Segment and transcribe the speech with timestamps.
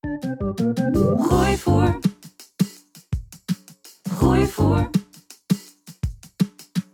[0.00, 1.98] Gooi voor.
[4.10, 4.90] Gooi voor.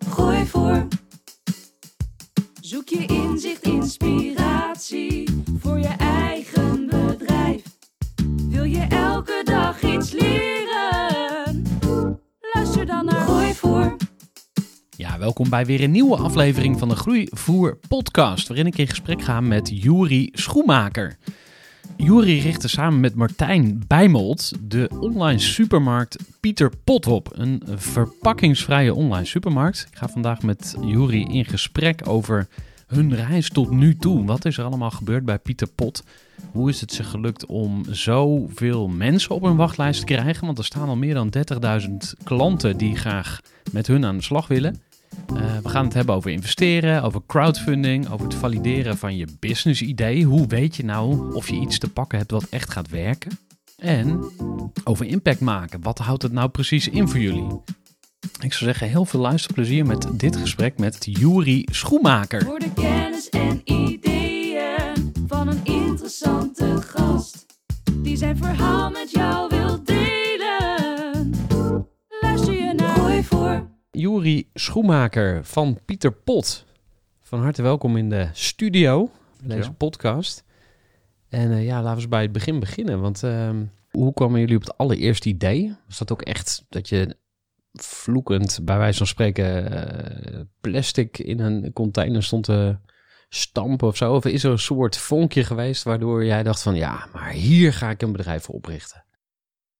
[0.09, 0.87] Gooi voor.
[2.61, 7.63] Zoek je inzicht, inspiratie voor je eigen bedrijf.
[8.49, 11.63] Wil je elke dag iets leren?
[12.55, 13.97] Luister dan naar Gooi voor.
[14.97, 19.23] Ja, welkom bij weer een nieuwe aflevering van de Groeivoer podcast, waarin ik in gesprek
[19.23, 21.17] ga met Juri Schoemaker.
[21.97, 27.31] Juri richtte samen met Martijn Bijmold de online supermarkt Pieter Pot op.
[27.33, 29.87] Een verpakkingsvrije online supermarkt.
[29.91, 32.49] Ik ga vandaag met Juri in gesprek over
[32.87, 34.25] hun reis tot nu toe.
[34.25, 36.05] Wat is er allemaal gebeurd bij Pieter Pot?
[36.53, 40.47] Hoe is het ze gelukt om zoveel mensen op hun wachtlijst te krijgen?
[40.47, 41.33] Want er staan al meer dan
[41.83, 43.41] 30.000 klanten die graag
[43.73, 44.81] met hun aan de slag willen.
[45.33, 49.83] Uh, we gaan het hebben over investeren, over crowdfunding, over het valideren van je business
[49.83, 50.25] idee.
[50.25, 53.39] Hoe weet je nou of je iets te pakken hebt wat echt gaat werken?
[53.77, 54.31] En
[54.85, 55.83] over impact maken.
[55.83, 57.61] Wat houdt het nou precies in voor jullie?
[58.41, 62.43] Ik zou zeggen, heel veel luisterplezier met dit gesprek met Juri Schoemaker.
[62.45, 67.47] Voor de kennis en ideeën van een interessante gast.
[67.93, 71.35] Die zijn verhaal met jou wil delen.
[72.21, 73.76] Luister je naar Gooi voor.
[73.97, 76.65] Juri Schoemaker van Pieter Pot.
[77.23, 79.11] Van harte welkom in de studio,
[79.43, 80.45] deze podcast.
[81.29, 83.01] En uh, ja, laten we eens bij het begin beginnen.
[83.01, 83.51] Want uh,
[83.91, 85.77] hoe kwamen jullie op het allereerste idee?
[85.87, 87.17] Was dat ook echt dat je
[87.73, 92.79] vloekend, bij wijze van spreken, uh, plastic in een container stond te
[93.29, 94.15] stampen of zo?
[94.15, 97.91] Of is er een soort vonkje geweest waardoor jij dacht van ja, maar hier ga
[97.91, 99.06] ik een bedrijf voor oprichten?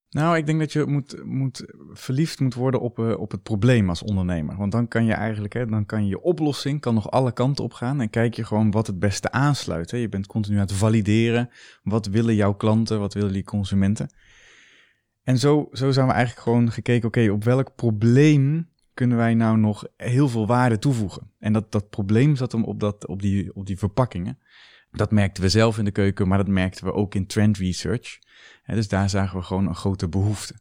[0.09, 3.89] Nou, ik denk dat je moet, moet verliefd moet worden op, uh, op het probleem
[3.89, 4.57] als ondernemer.
[4.57, 7.73] Want dan kan je eigenlijk, hè, dan kan je oplossing kan nog alle kanten op
[7.73, 8.01] gaan.
[8.01, 9.91] En kijk je gewoon wat het beste aansluit.
[9.91, 9.97] Hè.
[9.97, 11.49] Je bent continu aan het valideren.
[11.83, 12.99] Wat willen jouw klanten?
[12.99, 14.09] Wat willen die consumenten?
[15.23, 19.57] En zo, zo zijn we eigenlijk gewoon gekeken, oké, op welk probleem kunnen wij nou
[19.57, 21.31] nog heel veel waarde toevoegen?
[21.39, 24.39] En dat, dat probleem zat hem op, dat, op, die, op die verpakkingen.
[24.91, 28.19] Dat merkten we zelf in de keuken, maar dat merkten we ook in trend research.
[28.65, 30.55] Dus daar zagen we gewoon een grote behoefte.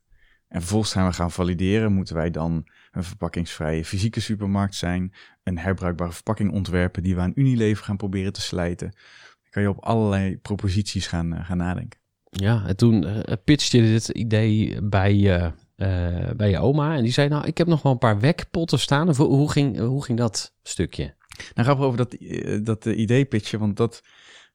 [0.49, 1.93] En vervolgens zijn we gaan valideren.
[1.93, 5.15] Moeten wij dan een verpakkingsvrije fysieke supermarkt zijn?
[5.43, 8.91] Een herbruikbare verpakking ontwerpen die we aan Unilever gaan proberen te slijten?
[8.91, 12.01] Dan kan je op allerlei proposities gaan, uh, gaan nadenken.
[12.31, 16.97] Ja, en toen uh, pitchte je dit idee bij, uh, bij je oma.
[16.97, 19.09] En die zei, nou, ik heb nog wel een paar wekpotten staan.
[19.09, 21.15] Of, hoe, ging, hoe ging dat stukje?
[21.55, 22.17] Nou, grappig over dat,
[22.65, 24.03] dat idee pitchen, want dat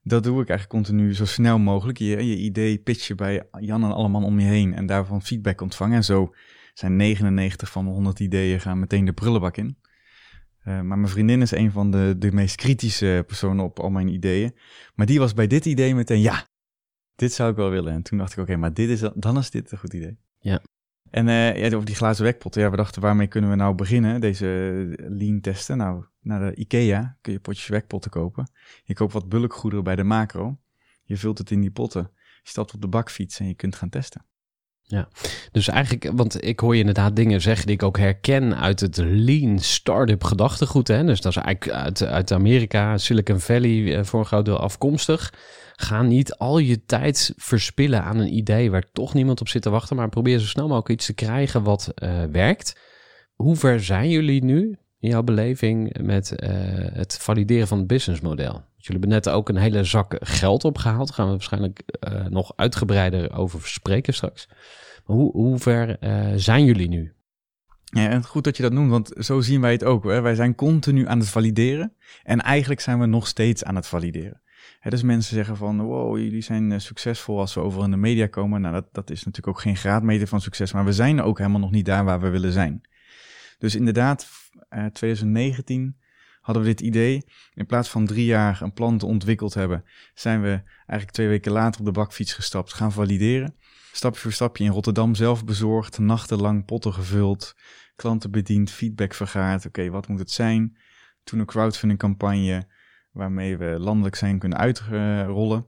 [0.03, 1.97] dat doe ik eigenlijk continu zo snel mogelijk.
[1.97, 5.95] Je, je idee pitchen bij Jan en allemaal om je heen en daarvan feedback ontvangen.
[5.95, 6.33] En zo
[6.73, 9.77] zijn 99 van mijn 100 ideeën gaan meteen de prullenbak in.
[10.65, 14.07] Uh, maar mijn vriendin is een van de, de meest kritische personen op al mijn
[14.07, 14.55] ideeën.
[14.95, 16.47] Maar die was bij dit idee meteen, ja,
[17.15, 17.93] dit zou ik wel willen.
[17.93, 20.17] En toen dacht ik, oké, maar dit is, dan is dit een goed idee.
[20.39, 20.61] Ja.
[21.11, 22.55] En uh, ja, over die glazen wekpot.
[22.55, 24.45] Ja, we dachten, waarmee kunnen we nou beginnen, deze
[24.97, 25.77] lean testen?
[25.77, 28.51] Nou, naar de IKEA kun je potjes wekpotten kopen.
[28.83, 30.59] Je koopt wat bulkgoederen bij de macro.
[31.03, 32.11] Je vult het in die potten.
[32.43, 34.25] Je stapt op de bakfiets en je kunt gaan testen.
[34.91, 35.07] Ja,
[35.51, 38.97] dus eigenlijk, want ik hoor je inderdaad dingen zeggen die ik ook herken uit het
[38.97, 40.87] lean startup gedachtegoed.
[40.87, 41.03] Hè?
[41.03, 45.33] Dus dat is eigenlijk uit, uit Amerika, Silicon Valley eh, voor een groot deel afkomstig.
[45.75, 49.69] Ga niet al je tijd verspillen aan een idee waar toch niemand op zit te
[49.69, 52.79] wachten, maar probeer zo snel mogelijk iets te krijgen wat uh, werkt.
[53.33, 56.49] Hoe ver zijn jullie nu in jouw beleving met uh,
[56.93, 58.61] het valideren van het businessmodel?
[58.81, 61.07] Jullie hebben net ook een hele zak geld opgehaald.
[61.07, 64.47] Daar gaan we waarschijnlijk uh, nog uitgebreider over spreken straks.
[65.05, 65.97] Maar hoe, hoe ver
[66.35, 67.13] zijn jullie nu?
[67.83, 70.03] Ja, en goed dat je dat noemt, want zo zien wij het ook.
[70.03, 70.21] Hè?
[70.21, 71.93] Wij zijn continu aan het valideren
[72.23, 74.41] en eigenlijk zijn we nog steeds aan het valideren.
[74.79, 77.97] Hè, dus mensen zeggen van, wow, jullie zijn eh, succesvol als we overal in de
[77.97, 78.61] media komen.
[78.61, 81.59] Nou, dat, dat is natuurlijk ook geen graadmeter van succes, maar we zijn ook helemaal
[81.59, 82.81] nog niet daar waar we willen zijn.
[83.57, 84.29] Dus inderdaad,
[84.69, 85.97] uh, 2019
[86.41, 87.25] hadden we dit idee.
[87.53, 89.83] In plaats van drie jaar een plan te ontwikkeld hebben,
[90.13, 93.55] zijn we eigenlijk twee weken later op de bakfiets gestapt, gaan valideren.
[93.91, 97.55] Stapje voor stapje in Rotterdam zelf bezorgd, nachtenlang potten gevuld,
[97.95, 99.65] klanten bediend, feedback vergaard.
[99.65, 100.77] Oké, wat moet het zijn?
[101.23, 102.67] Toen een crowdfunding campagne
[103.11, 105.67] waarmee we landelijk zijn kunnen uitrollen.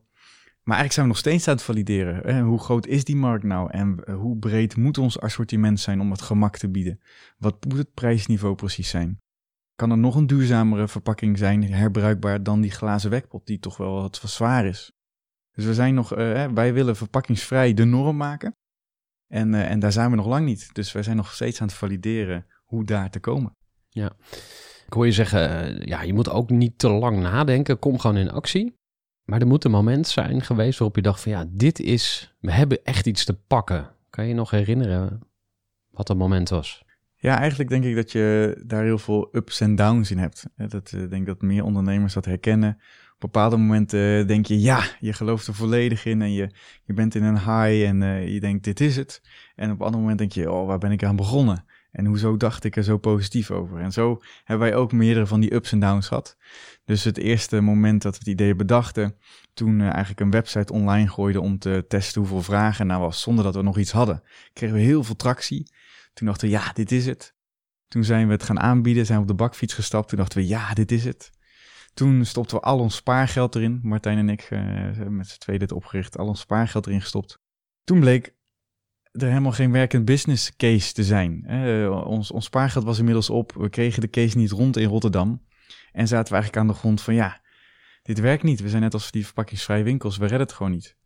[0.63, 2.39] Maar eigenlijk zijn we nog steeds aan het valideren.
[2.39, 3.71] Hoe groot is die markt nou?
[3.71, 6.99] En hoe breed moet ons assortiment zijn om het gemak te bieden?
[7.37, 9.21] Wat moet het prijsniveau precies zijn?
[9.75, 14.01] Kan er nog een duurzamere verpakking zijn, herbruikbaar, dan die glazen wekpot, die toch wel
[14.01, 14.91] wat zwaar is?
[15.51, 18.55] Dus we zijn nog, uh, wij willen verpakkingsvrij de norm maken.
[19.27, 20.73] En, uh, en daar zijn we nog lang niet.
[20.73, 23.55] Dus wij zijn nog steeds aan het valideren hoe daar te komen.
[23.89, 24.11] Ja,
[24.85, 27.79] ik hoor je zeggen, uh, ja, je moet ook niet te lang nadenken.
[27.79, 28.75] Kom gewoon in actie.
[29.23, 32.51] Maar er moet een moment zijn geweest waarop je dacht van ja, dit is, we
[32.51, 33.95] hebben echt iets te pakken.
[34.09, 35.19] Kan je je nog herinneren
[35.89, 36.83] wat dat moment was?
[37.23, 40.45] Ja, eigenlijk denk ik dat je daar heel veel ups en downs in hebt.
[40.55, 42.77] Dat, ik denk dat meer ondernemers dat herkennen
[43.19, 46.49] bepaalde momenten denk je, ja, je gelooft er volledig in en je,
[46.83, 49.21] je bent in een high en uh, je denkt, dit is het.
[49.55, 51.65] En op een ander moment denk je, oh, waar ben ik aan begonnen?
[51.91, 53.79] En hoezo dacht ik er zo positief over?
[53.79, 56.37] En zo hebben wij ook meerdere van die ups en downs gehad.
[56.85, 59.15] Dus het eerste moment dat we het idee bedachten,
[59.53, 63.55] toen eigenlijk een website online gooiden om te testen hoeveel vragen nou was, zonder dat
[63.55, 64.23] we nog iets hadden,
[64.53, 65.71] kregen we heel veel tractie.
[66.13, 67.35] Toen dachten we, ja, dit is het.
[67.87, 70.07] Toen zijn we het gaan aanbieden, zijn we op de bakfiets gestapt.
[70.07, 71.31] Toen dachten we, ja, dit is het.
[71.93, 73.79] Toen stopten we al ons spaargeld erin.
[73.83, 77.39] Martijn en ik uh, met z'n tweeën dit opgericht, al ons spaargeld erin gestopt.
[77.83, 78.35] Toen bleek
[79.11, 81.49] er helemaal geen werkend business case te zijn.
[82.05, 83.53] Ons, ons spaargeld was inmiddels op.
[83.53, 85.45] We kregen de case niet rond in Rotterdam.
[85.91, 87.41] En zaten we eigenlijk aan de grond van ja,
[88.03, 88.61] dit werkt niet.
[88.61, 90.97] We zijn net als die verpakkingsvrije winkels, we redden het gewoon niet.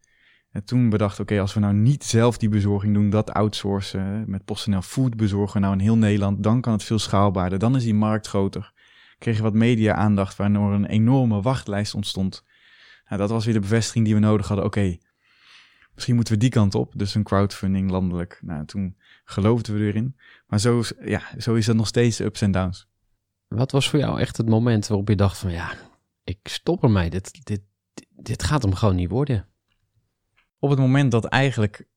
[0.57, 4.45] En toen bedacht, oké, als we nou niet zelf die bezorging doen, dat outsourcen, met
[4.45, 7.93] PostNL Food bezorgen nou in heel Nederland, dan kan het veel schaalbaarder, dan is die
[7.93, 8.73] markt groter
[9.17, 12.43] kregen wat media-aandacht, waardoor een enorme wachtlijst ontstond.
[13.07, 14.65] Nou, dat was weer de bevestiging die we nodig hadden.
[14.65, 14.97] Oké,
[15.93, 16.93] misschien moeten we die kant op.
[16.95, 18.39] Dus een crowdfunding landelijk.
[18.41, 20.15] Nou, toen geloofden we erin.
[20.47, 22.87] Maar zo, ja, zo is dat nog steeds ups en downs.
[23.47, 25.73] Wat was voor jou echt het moment waarop je dacht van ja,
[26.23, 27.09] ik stop ermee.
[27.09, 27.61] Dit, dit,
[28.09, 29.47] dit gaat hem gewoon niet worden.
[30.59, 31.87] Op het moment dat eigenlijk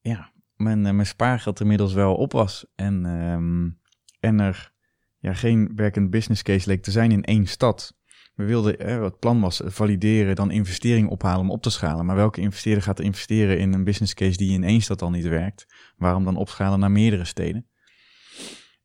[0.00, 2.66] ja, mijn, mijn spaargeld inmiddels wel op was.
[2.74, 3.80] En, um,
[4.20, 4.72] en er
[5.18, 7.96] ja, geen werkend business case leek te zijn in één stad.
[8.34, 12.06] We wilden, eh, wat plan was, valideren, dan investering ophalen om op te schalen.
[12.06, 15.26] Maar welke investeerder gaat investeren in een business case die in één stad al niet
[15.26, 15.66] werkt?
[15.96, 17.66] Waarom dan opschalen naar meerdere steden?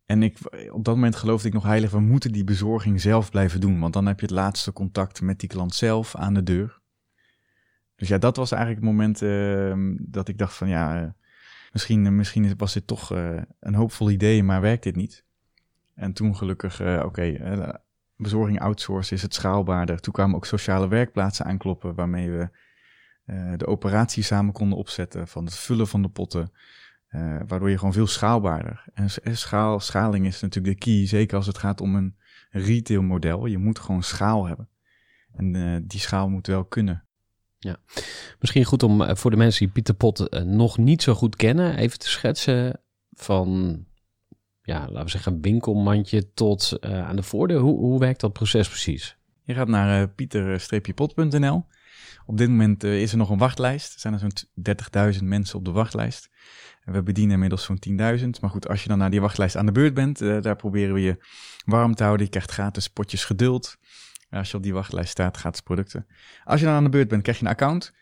[0.06, 0.38] En ik,
[0.72, 3.80] op dat moment geloofde ik nog heilig, we moeten die bezorging zelf blijven doen.
[3.80, 6.82] Want dan heb je het laatste contact met die klant zelf aan de deur.
[7.98, 11.10] Dus ja, dat was eigenlijk het moment uh, dat ik dacht van ja, uh,
[11.72, 15.26] misschien, misschien was dit toch uh, een hoopvol idee, maar werkt dit niet?
[15.96, 17.38] En toen gelukkig, oké,
[18.16, 20.00] bezorging outsourcen is het schaalbaarder.
[20.00, 22.50] Toen kwamen ook sociale werkplaatsen aankloppen waarmee we
[23.58, 26.52] de operatie samen konden opzetten van het vullen van de potten.
[27.48, 28.86] waardoor je gewoon veel schaalbaarder.
[28.94, 32.18] En schaal, schaling is natuurlijk de key, zeker als het gaat om een
[32.50, 33.46] retail model.
[33.46, 34.70] Je moet gewoon schaal hebben.
[35.34, 37.07] En die schaal moet wel kunnen.
[37.60, 37.78] Ja,
[38.40, 42.00] misschien goed om voor de mensen die Pieter Pot nog niet zo goed kennen, even
[42.00, 43.86] te schetsen van
[44.68, 47.60] ja, laten we zeggen, winkelmandje tot uh, aan de voordeur.
[47.60, 49.18] Hoe, hoe werkt dat proces precies?
[49.44, 51.66] Je gaat naar uh, pieter-pot.nl.
[52.26, 53.94] Op dit moment is er nog een wachtlijst.
[53.94, 56.30] Er zijn er zo'n 30.000 mensen op de wachtlijst.
[56.84, 57.96] En we bedienen inmiddels zo'n 10.000.
[58.42, 61.02] Maar goed, als je dan naar die wachtlijst aan de beurt bent, daar proberen we
[61.02, 61.18] je
[61.66, 62.26] warm te houden.
[62.26, 63.78] Je krijgt gratis potjes geduld.
[64.30, 66.08] Als je op die wachtlijst staat, gratis producten.
[66.44, 67.94] Als je dan aan de beurt bent, krijg je een account.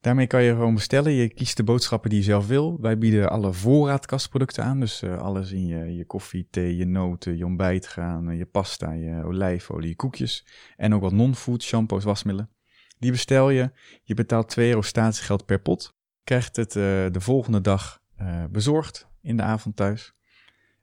[0.00, 1.12] Daarmee kan je gewoon bestellen.
[1.12, 2.78] Je kiest de boodschappen die je zelf wil.
[2.80, 4.80] Wij bieden alle voorraadkastproducten aan.
[4.80, 9.24] Dus uh, alles in je, je koffie, thee, je noten, je ontbijtgraan, je pasta, je
[9.24, 10.46] olijfolie, je koekjes.
[10.76, 12.50] En ook wat non-food, shampoos, wasmiddelen.
[12.98, 13.70] Die bestel je.
[14.02, 15.94] Je betaalt 2 euro statiegeld per pot.
[16.24, 20.14] Krijgt het uh, de volgende dag uh, bezorgd in de avond thuis.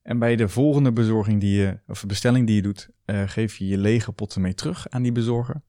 [0.09, 3.77] En bij de volgende bezorging die je, of bestelling die je doet, geef je je
[3.77, 5.61] lege potten mee terug aan die bezorger.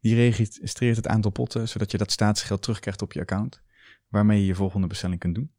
[0.00, 3.62] Die registreert het aantal potten, zodat je dat staatsgeld terugkrijgt op je account,
[4.08, 5.50] waarmee je je volgende bestelling kunt doen.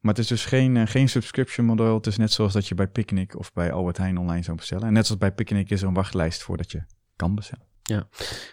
[0.00, 1.94] Maar het is dus geen, uh, geen subscription model.
[1.94, 4.86] Het is net zoals dat je bij Picnic of bij Albert Heijn online zou bestellen.
[4.86, 6.84] En net zoals bij Picnic is er een wachtlijst voordat je
[7.16, 7.66] kan bestellen.
[7.82, 8.08] Ja,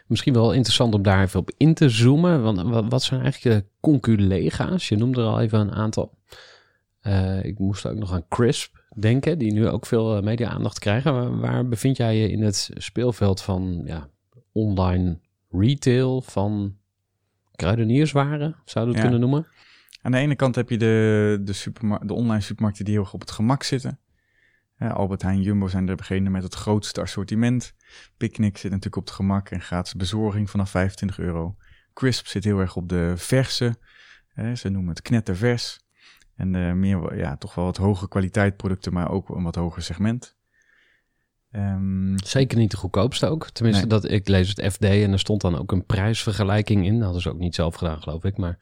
[0.08, 2.42] misschien wel interessant om daar even op in te zoomen.
[2.42, 4.90] Want wat zijn eigenlijk je conculega's?
[4.90, 6.18] Je noemde er al even een aantal.
[7.10, 11.14] Uh, ik moest ook nog aan Crisp denken, die nu ook veel eh, media-aandacht krijgen.
[11.14, 14.10] Waar, waar bevind jij je in het speelveld van ja,
[14.52, 16.78] online retail van
[17.56, 19.18] kruidenierswaren, zouden we het Ja.
[19.18, 19.48] kunnen noemen.
[20.02, 21.72] Aan de ene kant heb je de, de,
[22.06, 24.00] de online supermarkten die heel erg op het gemak zitten.
[24.78, 27.74] Albert Heijn, Jumbo zijn degene met het grootste assortiment.
[28.18, 31.56] Picnic zit natuurlijk op het gemak en gratis bezorging vanaf 25 euro.
[31.94, 33.76] Crisp zit heel erg op de verse.
[34.56, 35.80] Ze noemen het knettervers.
[36.40, 39.82] En eh, meer, ja, toch wel wat hogere kwaliteit producten, maar ook een wat hoger
[39.82, 40.38] segment.
[41.52, 43.50] Ehm, Zeker niet de goedkoopste ook.
[43.50, 44.00] Tenminste, Nee.
[44.00, 46.94] dat, ik lees het FD en er stond dan ook een prijsvergelijking in.
[46.94, 48.38] Dat hadden ze ook niet zelf gedaan, geloof ik.
[48.38, 48.58] Maar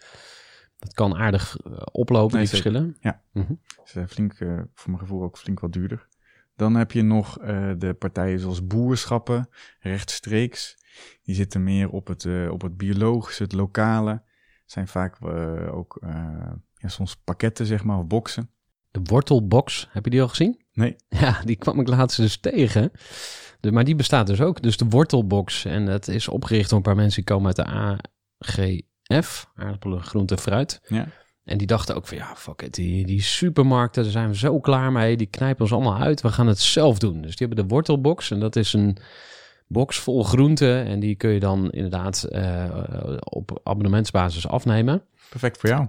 [0.79, 2.71] dat kan aardig eh, oplopen, Nee, die zeker.
[2.71, 2.97] verschillen.
[3.85, 6.07] is eh, flink, eh, voor mijn gevoel ook flink wat duurder.
[6.55, 7.37] Dan heb je nog
[7.77, 10.77] de partijen zoals boerschappen, rechtstreeks.
[11.23, 14.23] Die zitten meer op het, op het biologische, het lokale.
[14.67, 18.49] Zijn vaak eh, ook eh, ja, soms pakketten, zeg maar, of boxen.
[18.91, 20.61] De wortelbox, heb je die al gezien?
[20.73, 20.95] Nee.
[21.19, 22.91] Ja, die kwam ik laatst dus tegen.
[23.59, 24.61] De, maar die bestaat dus ook.
[24.61, 25.65] Dus de wortelbox.
[25.65, 27.65] En het is opgericht door een paar mensen die komen uit de
[28.45, 29.49] AGF.
[29.55, 30.81] Aardappelen, groente, fruit.
[30.87, 31.07] Ja.
[31.43, 32.73] En die dachten ook van ja, fuck it.
[32.73, 35.17] Die, die supermarkten, daar zijn we zo klaar mee.
[35.17, 36.21] Die knijpen ons allemaal uit.
[36.21, 37.21] We gaan het zelf doen.
[37.21, 38.31] Dus die hebben de wortelbox.
[38.31, 38.97] En dat is een
[39.67, 40.85] box vol groenten.
[40.85, 45.03] En die kun je dan inderdaad eh, op abonnementsbasis afnemen.
[45.29, 45.87] Perfect voor jou.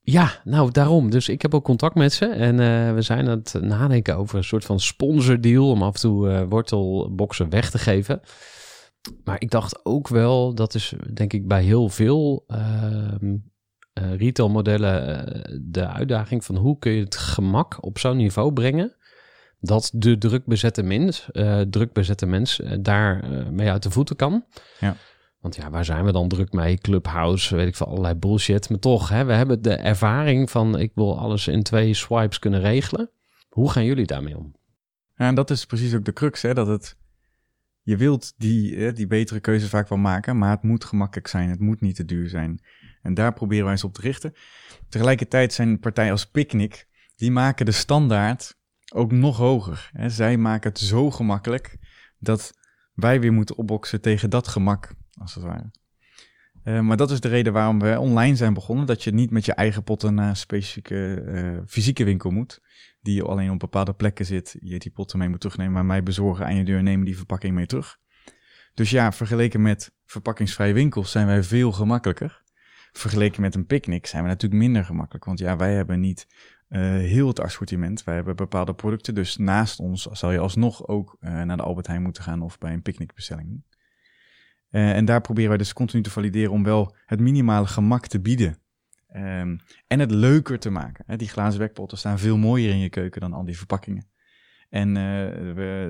[0.00, 1.10] Ja, nou daarom.
[1.10, 2.26] Dus ik heb ook contact met ze.
[2.26, 5.70] En eh, we zijn aan het nadenken over een soort van sponsordeal.
[5.70, 8.20] Om af en toe eh, wortelboxen weg te geven.
[9.24, 13.36] Maar ik dacht ook wel, dat is denk ik bij heel veel ehm
[13.98, 15.26] eh, retailmodellen
[15.72, 18.96] de uitdaging van hoe kun je het gemak op zo'n niveau brengen.
[19.60, 23.90] Dat de druk bezette mens, eh, druk bezette mens eh, daar eh, mee uit de
[23.90, 24.44] voeten kan.
[24.80, 24.96] Ja.
[25.40, 26.78] Want ja, waar zijn we dan druk mee?
[26.78, 28.68] Clubhouse, weet ik veel, allerlei bullshit.
[28.68, 32.60] Maar toch, hè, we hebben de ervaring van ik wil alles in twee swipes kunnen
[32.60, 33.10] regelen.
[33.48, 34.56] Hoe gaan jullie daarmee om?
[35.14, 36.96] Ja, en dat is precies ook de crux, hè, dat het...
[37.82, 41.50] Je wilt die, eh, die betere keuze vaak wel maken, maar het moet gemakkelijk zijn.
[41.50, 42.60] Het moet niet te duur zijn.
[43.02, 44.34] En daar proberen wij eens op te richten.
[44.88, 46.86] Tegelijkertijd zijn partijen als Picnic,
[47.16, 48.57] die maken de standaard
[48.94, 49.90] ook nog hoger.
[49.92, 50.08] Hè.
[50.08, 51.78] Zij maken het zo gemakkelijk
[52.18, 52.52] dat
[52.94, 55.70] wij weer moeten opboksen tegen dat gemak, als het ware.
[56.62, 58.86] Eh, maar dat is de reden waarom we online zijn begonnen.
[58.86, 62.60] Dat je niet met je eigen potten naar een specifieke eh, fysieke winkel moet
[63.00, 66.46] die alleen op bepaalde plekken zit, je die potten mee moet terugnemen, maar mij bezorgen
[66.46, 67.98] aan je deur en nemen die verpakking mee terug.
[68.74, 72.42] Dus ja, vergeleken met verpakkingsvrije winkels zijn wij veel gemakkelijker.
[72.92, 76.26] Vergeleken met een picknick zijn we natuurlijk minder gemakkelijk, want ja, wij hebben niet
[76.76, 78.04] heel het assortiment.
[78.04, 81.86] Wij hebben bepaalde producten, dus naast ons zal je alsnog ook eh, naar de Albert
[81.86, 83.62] Heijn moeten gaan of bij een picknickbestelling.
[84.70, 88.20] Eh, en daar proberen wij dus continu te valideren om wel het minimale gemak te
[88.20, 88.58] bieden.
[89.08, 91.18] Ehm, en het leuker te maken.
[91.18, 94.08] Die glazen wekpotten staan veel mooier in je keuken dan al die verpakkingen.
[94.68, 95.04] En eh,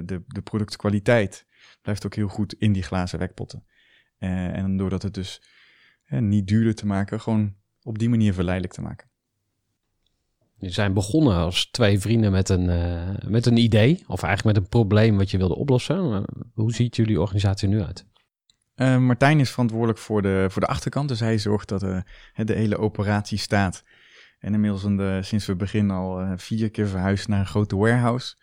[0.04, 1.46] de, de productkwaliteit
[1.82, 3.64] blijft ook heel goed in die glazen wekpotten.
[4.18, 5.42] Eh, en doordat het dus
[6.08, 9.07] niet duurder te maken, gewoon op die manier verleidelijk te maken.
[10.58, 14.04] Je zijn begonnen als twee vrienden met een, eh, met een idee.
[14.06, 16.08] Of eigenlijk met een probleem wat je wilde oplossen.
[16.08, 16.22] Maar
[16.54, 18.06] Hoe ziet jullie organisatie nu uit?
[18.74, 22.00] Eh, Martijn is verantwoordelijk voor de, voor de achterkant, dus hij zorgt dat eh,
[22.34, 23.84] de hele operatie staat.
[24.38, 28.36] En inmiddels de, sinds we beginnen al eh, vier keer verhuisd naar een grote warehouse.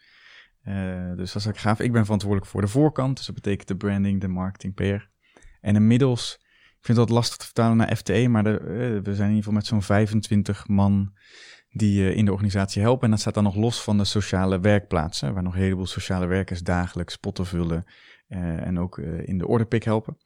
[0.62, 1.80] Eh, dus dat is ook gaaf.
[1.80, 5.10] Ik ben verantwoordelijk voor de voorkant, dus dat betekent de branding, de marketing, PR.
[5.62, 6.38] En inmiddels,
[6.80, 8.58] ik vind dat lastig te vertalen naar FTE, maar eh,
[9.04, 11.14] we zijn in ieder geval met zo'n 25 man
[11.76, 13.04] die eh, in de organisatie helpen.
[13.04, 16.26] En dat staat dan nog los van de sociale werkplaatsen, waar nog een heleboel sociale
[16.26, 17.86] werkers dagelijks potten vullen
[18.28, 20.18] eh, en ook eh, in de orderpick helpen.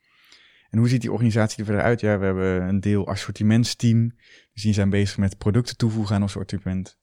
[0.69, 1.99] En hoe ziet die organisatie er verder uit?
[1.99, 4.11] Ja, we hebben een deel assortimentsteam.
[4.53, 6.97] Dus die zijn bezig met producten toevoegen aan ons assortiment.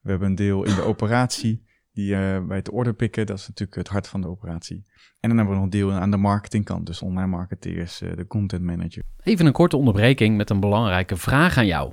[0.00, 3.78] We hebben een deel in de operatie, die eh, bij het orderpikken, dat is natuurlijk
[3.78, 4.82] het hart van de operatie.
[5.20, 8.62] En dan hebben we nog een deel aan de marketingkant, dus online marketeers, de content
[8.62, 9.02] manager.
[9.22, 11.92] Even een korte onderbreking met een belangrijke vraag aan jou.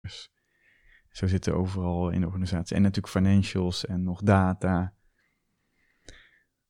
[0.00, 0.30] Dus
[1.10, 2.76] Zo zitten overal in de organisatie.
[2.76, 4.94] En natuurlijk financials en nog data.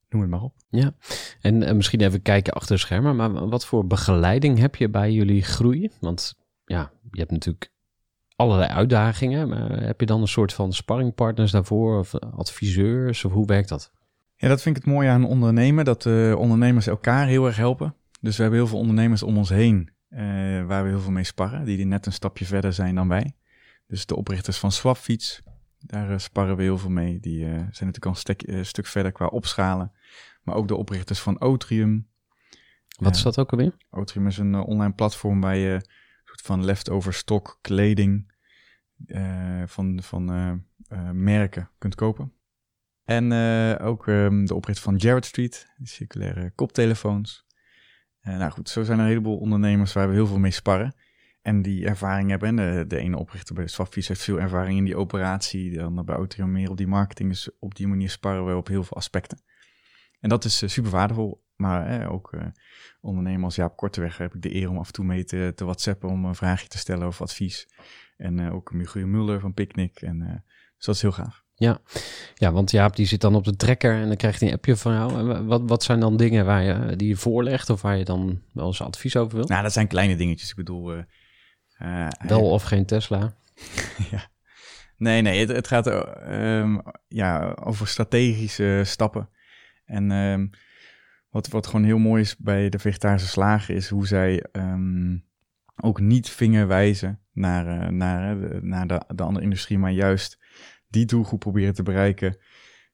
[0.09, 0.55] Noem het maar op.
[0.69, 0.95] Ja,
[1.41, 5.13] en eh, misschien even kijken achter de schermen, maar wat voor begeleiding heb je bij
[5.13, 5.91] jullie groei?
[6.01, 6.35] Want
[6.65, 7.73] ja, je hebt natuurlijk
[8.37, 13.47] allerlei uitdagingen, maar heb je dan een soort van sparringpartners daarvoor of adviseurs of hoe
[13.47, 13.93] werkt dat?
[14.37, 17.95] Ja, dat vind ik het mooie aan ondernemen, dat uh, ondernemers elkaar heel erg helpen.
[18.21, 19.91] Dus we hebben heel veel ondernemers om ons heen
[20.67, 23.35] waar we heel veel mee sparren, die net een stapje verder zijn dan wij.
[23.87, 25.43] Dus de oprichters van Swapfiets,
[25.79, 27.21] daar uh, sparren we heel veel mee.
[27.21, 29.93] Die zijn natuurlijk al een stek, stuk verder qua opschalen.
[30.43, 32.09] Maar ook de oprichters van Otrium.
[32.99, 33.77] Wat is dat ook alweer?
[33.91, 35.81] Otrium is een online platform waar je
[36.25, 38.33] soort van leftover stok, kleding
[39.67, 40.25] van, van
[41.13, 42.33] merken kunt kopen.
[43.05, 43.33] En
[43.81, 47.47] ook um, de oprichter van Jared Street, die circulaire koptelefoons.
[48.23, 50.95] Uh, nou goed, zo zijn er een heleboel ondernemers waar we heel veel mee sparren.
[51.43, 52.49] En die ervaring hebben.
[52.49, 55.79] En de, de ene oprichter bij Swapfiets heeft veel ervaring in die operatie.
[55.79, 57.29] Dan bij Autrium meer op die marketing.
[57.29, 59.43] Dus op die manier sparren we op heel veel aspecten.
[60.21, 61.49] En dat is uh, super waardevol.
[61.57, 62.37] Maar ook
[63.01, 65.65] ondernemer als Jaap Korteweg heb ik de eer om af en toe mee te, te
[65.65, 67.69] whatsappen om een vraagje te stellen of advies.
[68.17, 70.01] En ook Michiel Muller van Picnic.
[70.01, 70.45] En,
[70.77, 71.45] dus dat is heel gaaf.
[71.61, 71.81] Ja.
[72.35, 74.77] ja, want Jaap die zit dan op de trekker en dan krijgt hij een appje
[74.77, 75.45] van jou.
[75.45, 78.67] Wat, wat zijn dan dingen waar je, die je voorlegt of waar je dan wel
[78.67, 79.47] eens advies over wil?
[79.47, 80.51] Nou, dat zijn kleine dingetjes.
[80.51, 80.95] Ik bedoel...
[80.95, 81.03] Uh,
[81.83, 83.35] uh, wel of geen Tesla?
[84.11, 84.31] ja.
[84.97, 85.87] Nee, nee, het, het gaat
[86.31, 89.29] um, ja, over strategische stappen.
[89.85, 90.51] En um,
[91.31, 95.25] wat, wat gewoon heel mooi is bij de vegetarische slagen is hoe zij um,
[95.77, 100.39] ook niet vinger wijzen naar, naar, naar de, de andere industrie, maar juist
[100.91, 102.37] die doelgroep proberen te bereiken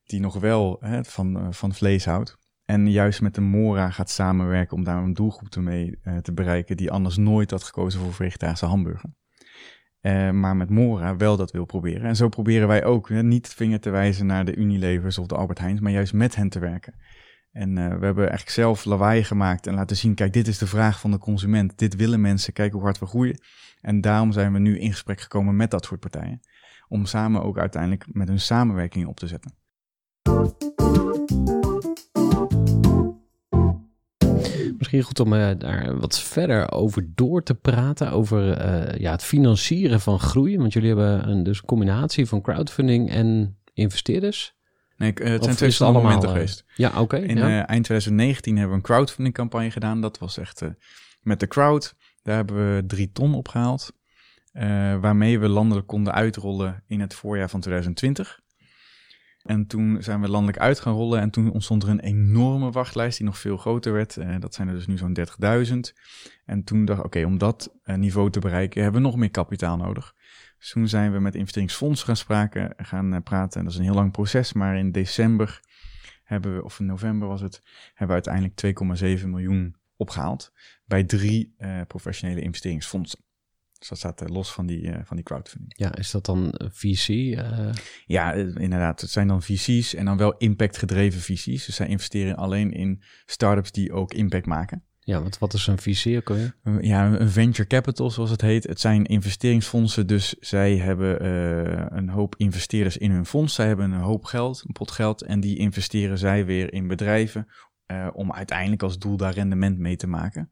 [0.04, 2.38] die nog wel hè, van, uh, van vlees houdt.
[2.64, 6.76] En juist met de Mora gaat samenwerken om daar een doelgroep mee uh, te bereiken
[6.76, 9.10] die anders nooit had gekozen voor vegetarische hamburger.
[10.00, 12.02] Uh, maar met Mora wel dat wil proberen.
[12.02, 15.36] En zo proberen wij ook hè, niet vinger te wijzen naar de Unilevers of de
[15.36, 16.94] Albert Heijns, maar juist met hen te werken.
[17.52, 21.00] En we hebben eigenlijk zelf lawaai gemaakt en laten zien, kijk, dit is de vraag
[21.00, 21.78] van de consument.
[21.78, 23.40] Dit willen mensen, kijk hoe hard we groeien.
[23.80, 26.40] En daarom zijn we nu in gesprek gekomen met dat soort partijen
[26.88, 29.54] om samen ook uiteindelijk met hun samenwerking op te zetten.
[34.78, 39.22] Misschien goed om uh, daar wat verder over door te praten, over uh, ja, het
[39.22, 40.58] financieren van groei.
[40.58, 44.54] Want jullie hebben een dus combinatie van crowdfunding en investeerders.
[44.96, 46.64] Nee, uh, het zijn twee verschillende momenten geweest.
[46.74, 47.16] Ja, oké.
[47.16, 47.66] In ja.
[47.66, 50.00] eind 2019 hebben we een crowdfunding campagne gedaan.
[50.00, 50.62] Dat was echt
[51.22, 51.94] met de crowd.
[52.22, 53.92] Daar hebben we drie ton opgehaald.
[54.58, 58.40] Uh, waarmee we landelijk konden uitrollen in het voorjaar van 2020.
[59.42, 63.16] En toen zijn we landelijk uit gaan rollen en toen ontstond er een enorme wachtlijst
[63.18, 64.16] die nog veel groter werd.
[64.16, 65.18] Uh, dat zijn er dus nu zo'n
[65.66, 65.76] 30.000.
[66.44, 69.30] En toen dacht ik, oké, om dat uh, niveau te bereiken hebben we nog meer
[69.30, 70.14] kapitaal nodig.
[70.58, 73.58] Dus toen zijn we met investeringsfondsen gaan, spraken, gaan praten.
[73.58, 75.60] En dat is een heel lang proces, maar in december
[76.24, 77.62] hebben we, of in november was het,
[77.94, 80.52] hebben we uiteindelijk 2,7 miljoen opgehaald
[80.84, 81.54] bij drie
[81.86, 83.25] professionele investeringsfondsen.
[83.88, 85.72] Dus dat staat los van die, uh, van die crowdfunding.
[85.76, 87.08] Ja, is dat dan VC?
[87.08, 87.68] Uh...
[88.06, 89.00] Ja, inderdaad.
[89.00, 91.66] Het zijn dan VC's en dan wel impact-gedreven VC's.
[91.66, 94.84] Dus zij investeren alleen in startups die ook impact maken.
[95.00, 96.56] Ja, wat, wat is een VC ook alweer?
[96.80, 98.64] Ja, een venture capital zoals het heet.
[98.64, 103.54] Het zijn investeringsfondsen, dus zij hebben uh, een hoop investeerders in hun fonds.
[103.54, 107.48] Zij hebben een hoop geld, een pot geld, en die investeren zij weer in bedrijven
[108.12, 110.50] om uiteindelijk als doel daar rendement mee te maken.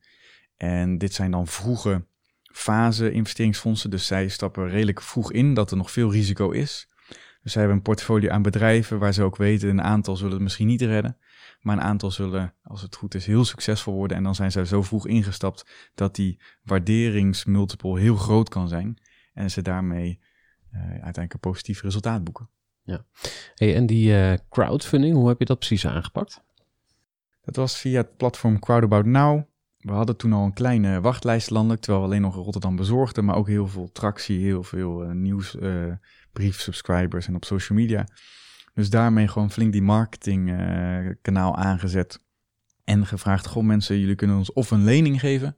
[0.57, 2.07] En dit zijn dan vroege
[2.57, 3.91] fase investeringsfondsen.
[3.91, 6.89] Dus zij stappen redelijk vroeg in dat er nog veel risico is.
[7.43, 10.43] Dus zij hebben een portfolio aan bedrijven waar ze ook weten, een aantal zullen het
[10.43, 11.19] misschien niet redden.
[11.61, 14.17] Maar een aantal zullen, als het goed is, heel succesvol worden.
[14.17, 18.99] En dan zijn zij zo vroeg ingestapt dat die waarderingsmultiple heel groot kan zijn.
[19.33, 20.21] En ze daarmee
[20.73, 22.49] uh, uiteindelijk een positief resultaat boeken.
[22.83, 23.05] Ja.
[23.55, 26.43] Hey, en die uh, crowdfunding, hoe heb je dat precies aangepakt?
[27.45, 29.43] Dat was via het platform Crowdabout Now.
[29.85, 33.37] We hadden toen al een kleine wachtlijst landelijk, terwijl we alleen nog Rotterdam bezorgden, maar
[33.37, 35.99] ook heel veel tractie, heel veel uh, nieuwsbrief,
[36.33, 38.07] uh, subscribers en op social media.
[38.75, 42.25] Dus daarmee gewoon flink die marketingkanaal uh, aangezet
[42.85, 45.57] en gevraagd, goh mensen, jullie kunnen ons of een lening geven,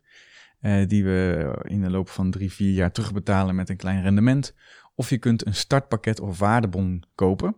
[0.86, 4.54] die we in de loop van drie, vier jaar terugbetalen met een klein rendement,
[4.94, 7.56] of je kunt een startpakket of waardebon kopen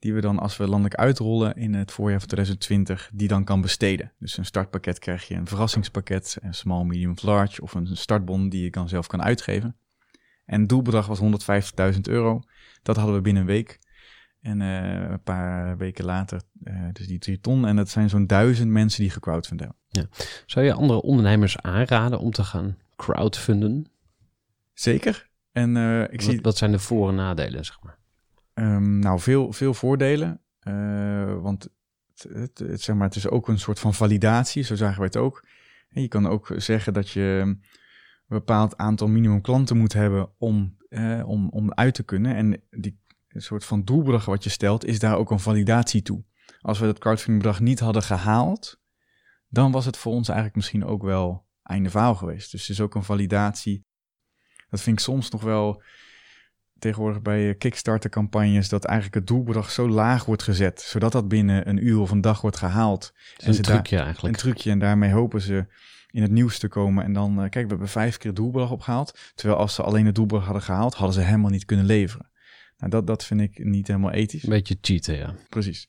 [0.00, 3.60] die we dan als we landelijk uitrollen in het voorjaar van 2020, die dan kan
[3.60, 4.12] besteden.
[4.18, 8.48] Dus een startpakket krijg je een verrassingspakket, een small, medium of large of een startbon
[8.48, 9.76] die je kan zelf kan uitgeven.
[10.44, 11.20] En het doelbedrag was
[11.94, 12.42] 150.000 euro.
[12.82, 13.78] Dat hadden we binnen een week.
[14.40, 17.66] En uh, een paar weken later, uh, dus die drie ton.
[17.66, 19.78] En dat zijn zo'n duizend mensen die gecrowdfund hebben.
[19.88, 20.04] Ja.
[20.46, 23.86] Zou je andere ondernemers aanraden om te gaan crowdfunden?
[24.72, 25.28] Zeker.
[25.52, 27.98] En eh, ik zie wat zijn de voor- en nadelen, zeg maar?
[28.54, 30.40] Ehm, nou, veel, veel voordelen.
[30.60, 31.68] Eh, want
[32.28, 35.16] het, het, zeg maar, het is ook een soort van validatie, zo zagen we het
[35.16, 35.44] ook.
[35.88, 37.62] En je kan ook zeggen dat je een
[38.26, 42.36] bepaald aantal minimum klanten moet hebben om, eh, om, om uit te kunnen.
[42.36, 46.24] En die soort van doelbedrag wat je stelt, is daar ook een validatie toe.
[46.60, 48.80] Als we dat crowdfundingbedrag niet hadden gehaald,
[49.48, 52.50] dan was het voor ons eigenlijk misschien ook wel einde verhaal geweest.
[52.50, 53.84] Dus het is ook een validatie.
[54.68, 55.82] Dat vind ik soms nog wel
[56.80, 61.86] tegenwoordig bij Kickstarter-campagnes dat eigenlijk het doelbedrag zo laag wordt gezet, zodat dat binnen een
[61.86, 63.12] uur of een dag wordt gehaald.
[63.36, 64.34] Is een daar- trucje eigenlijk.
[64.34, 65.66] Een trucje en daarmee hopen ze
[66.10, 67.04] in het nieuws te komen.
[67.04, 69.18] En dan, eh, kijk, we hebben vijf keer het doelbedrag opgehaald.
[69.34, 72.30] Terwijl als ze alleen het doelbedrag hadden gehaald, hadden ze helemaal niet kunnen leveren.
[72.78, 74.42] Nou, dat, dat vind ik niet helemaal ethisch.
[74.42, 75.34] Een beetje cheaten, ja.
[75.48, 75.88] Precies.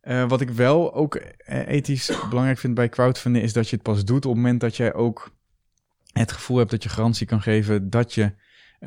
[0.00, 3.84] Eh, wat ik wel ook eh, ethisch belangrijk vind bij crowdfunding is dat je het
[3.84, 5.32] pas doet op het moment dat jij ook
[6.12, 8.30] het gevoel hebt dat je garantie kan geven dat je eh,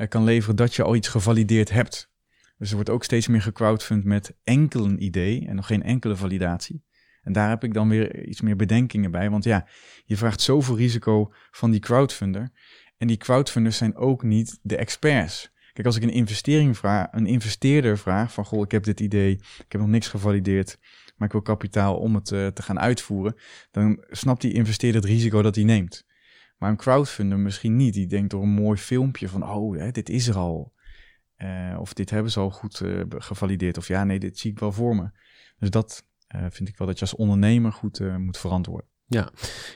[0.08, 2.10] kan leveren dat je al iets gevalideerd hebt.
[2.58, 6.16] Dus er wordt ook steeds meer gecrowdfund met enkel een idee en nog geen enkele
[6.16, 6.82] validatie.
[7.22, 9.66] En daar heb ik dan weer iets meer bedenkingen bij, want ja,
[10.04, 12.50] je vraagt zoveel risico van die crowdfunder.
[12.96, 15.50] En die crowdfunders zijn ook niet de experts.
[15.72, 19.32] Kijk, als ik een investering vraag, een investeerder vraag van goh, ik heb dit idee,
[19.32, 20.78] ik heb nog niks gevalideerd,
[21.16, 23.34] maar ik wil kapitaal om het eh, te gaan uitvoeren,
[23.70, 26.06] dan snapt die investeerder het risico dat hij neemt.
[26.58, 27.94] Maar een crowdfunder misschien niet.
[27.94, 30.72] Die denkt door een mooi filmpje van, oh, hè, dit is er al.
[31.34, 33.76] Eh, of dit hebben ze al goed eh, gevalideerd.
[33.76, 35.10] Of ja, nee, dit zie ik wel voor me.
[35.58, 38.88] Dus dat eh, vind ik wel dat je als ondernemer goed moet verantwoorden.
[39.06, 39.30] Ja,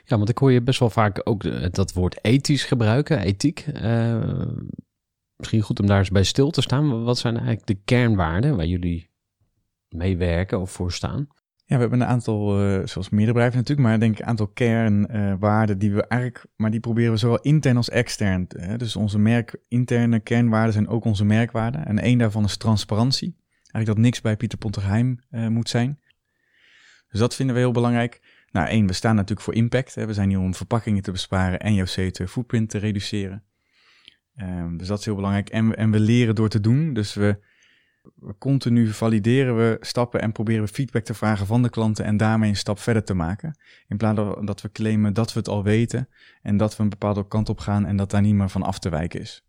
[0.06, 3.66] want ik hoor je best wel vaak ook dat woord ethisch gebruiken, ethiek.
[5.36, 7.04] Misschien goed om daar eens bij stil te staan.
[7.04, 9.10] Wat zijn eigenlijk de kernwaarden waar jullie
[9.88, 11.28] meewerken of voor staan?
[11.72, 14.46] Ja, we hebben een aantal, eh, zoals meerdere bedrijven natuurlijk, maar denk ik een aantal
[14.46, 18.46] kernwaarden die we eigenlijk, maar die proberen we zowel intern als extern.
[18.48, 21.86] eh, dus onze merk, interne kernwaarden zijn ook onze merkwaarden.
[21.86, 23.36] En één daarvan is transparantie.
[23.60, 26.00] Eigenlijk dat niks bij Pieter Ponte geheim eh, moet zijn.
[27.08, 28.20] Dus dat vinden we heel belangrijk.
[28.50, 29.94] Nou, één, we staan natuurlijk voor impact.
[29.94, 30.06] Hè.
[30.06, 33.44] We zijn hier om verpakkingen te besparen en jouw CO2-footprint te reduceren.
[34.34, 35.48] Ehm, dus dat is heel belangrijk.
[35.48, 36.92] En, en we leren door te doen.
[36.92, 37.38] Dus we
[38.38, 42.48] continu valideren we stappen en proberen we feedback te vragen van de klanten en daarmee
[42.48, 43.58] een stap verder te maken.
[43.88, 46.08] In plaats van dat we claimen dat we het al weten
[46.42, 48.78] en dat we een bepaalde kant op gaan en dat daar niet meer van af
[48.78, 49.44] te wijken is.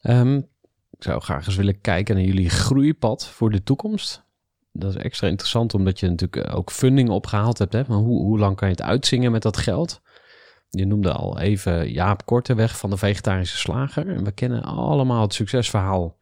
[0.00, 0.36] Ehm,
[0.90, 4.24] ik zou graag eens willen kijken naar jullie groeipad voor de toekomst.
[4.72, 7.72] Dat is extra interessant omdat je natuurlijk eh, ook funding opgehaald hebt.
[7.72, 7.84] Hè?
[7.84, 10.02] Van hoe, hoe lang kan je het uitzingen met dat geld?
[10.68, 14.08] Je noemde al even Jaap Korteweg van de vegetarische slager.
[14.08, 16.20] En we kennen allemaal het succesverhaal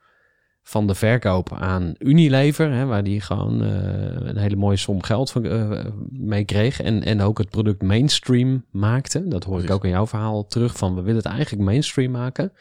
[0.70, 2.72] van de verkoop aan Unilever.
[2.72, 6.80] Hè, waar die gewoon eh, een hele mooie som geld van, eh, mee kreeg.
[6.80, 9.28] En, en ook het product mainstream maakte.
[9.28, 10.76] Dat hoor ik ook in jouw verhaal terug.
[10.76, 12.52] Van we willen het eigenlijk mainstream maken.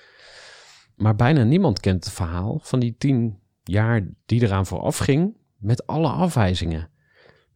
[0.95, 5.37] Maar bijna niemand kent het verhaal van die tien jaar die eraan vooraf ging.
[5.57, 6.89] Met alle afwijzingen.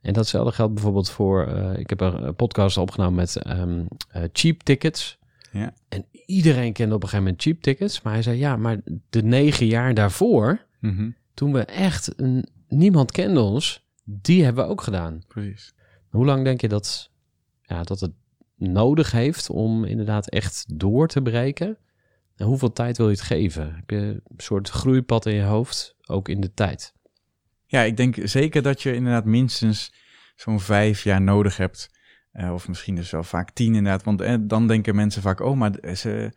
[0.02, 1.48] En datzelfde geldt bijvoorbeeld voor.
[1.48, 5.20] eh, ik heb een podcast opgenomen met ehm, eh, cheap tickets.
[5.54, 5.74] Ja.
[5.90, 8.02] En iedereen kende op een gegeven moment cheap tickets.
[8.02, 10.66] Maar hij zei ja, maar de negen jaar daarvoor.
[11.34, 13.86] Toen we echt een, niemand kende ons.
[14.04, 15.24] Die hebben we ook gedaan.
[15.28, 15.74] Precies.
[16.10, 17.12] Hoe lang denk je dat,
[17.62, 18.12] ja, dat het
[18.56, 21.78] nodig heeft om inderdaad echt door te breken?
[22.36, 23.76] En hoeveel tijd wil je het geven?
[23.76, 26.94] Heb je een soort groeipad in je hoofd, ook in de tijd?
[27.66, 29.94] Ja, ik denk zeker dat je inderdaad minstens
[30.36, 31.93] zo'n vijf jaar nodig hebt.
[32.34, 34.04] Eh, of misschien dus wel vaak tien inderdaad.
[34.04, 36.32] Want eh, dan denken mensen vaak, oh, maar ze,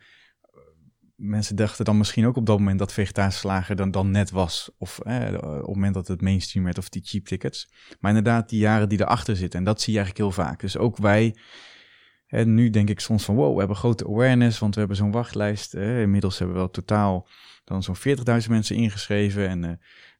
[1.15, 4.71] mensen dachten dan misschien ook op dat moment dat vegetarische slager dan, dan net was.
[4.77, 7.71] Of eh, op het moment dat het mainstream werd of die cheap tickets.
[7.99, 9.59] Maar inderdaad, die jaren die erachter zitten.
[9.59, 10.59] En dat zie je eigenlijk heel vaak.
[10.59, 11.35] Dus ook wij,
[12.27, 15.11] en nu denk ik soms van wow, we hebben grote awareness, want we hebben zo'n
[15.11, 15.73] wachtlijst.
[15.73, 17.27] Inmiddels hebben we wel totaal
[17.67, 19.47] dan zo'n 40.000 mensen ingeschreven.
[19.47, 19.71] En eh,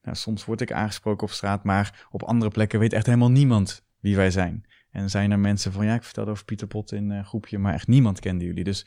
[0.02, 3.86] nou, soms word ik aangesproken op straat, maar op andere plekken weet echt helemaal niemand
[4.00, 4.66] wie wij zijn.
[4.98, 7.74] En zijn er mensen van, ja, ik vertelde over Pieter Pot in een groepje, maar
[7.74, 8.64] echt niemand kende jullie.
[8.64, 8.86] Dus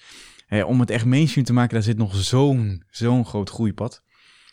[0.49, 4.03] eh, om het echt mainstream te maken, daar zit nog zo'n zo'n groot groeipad.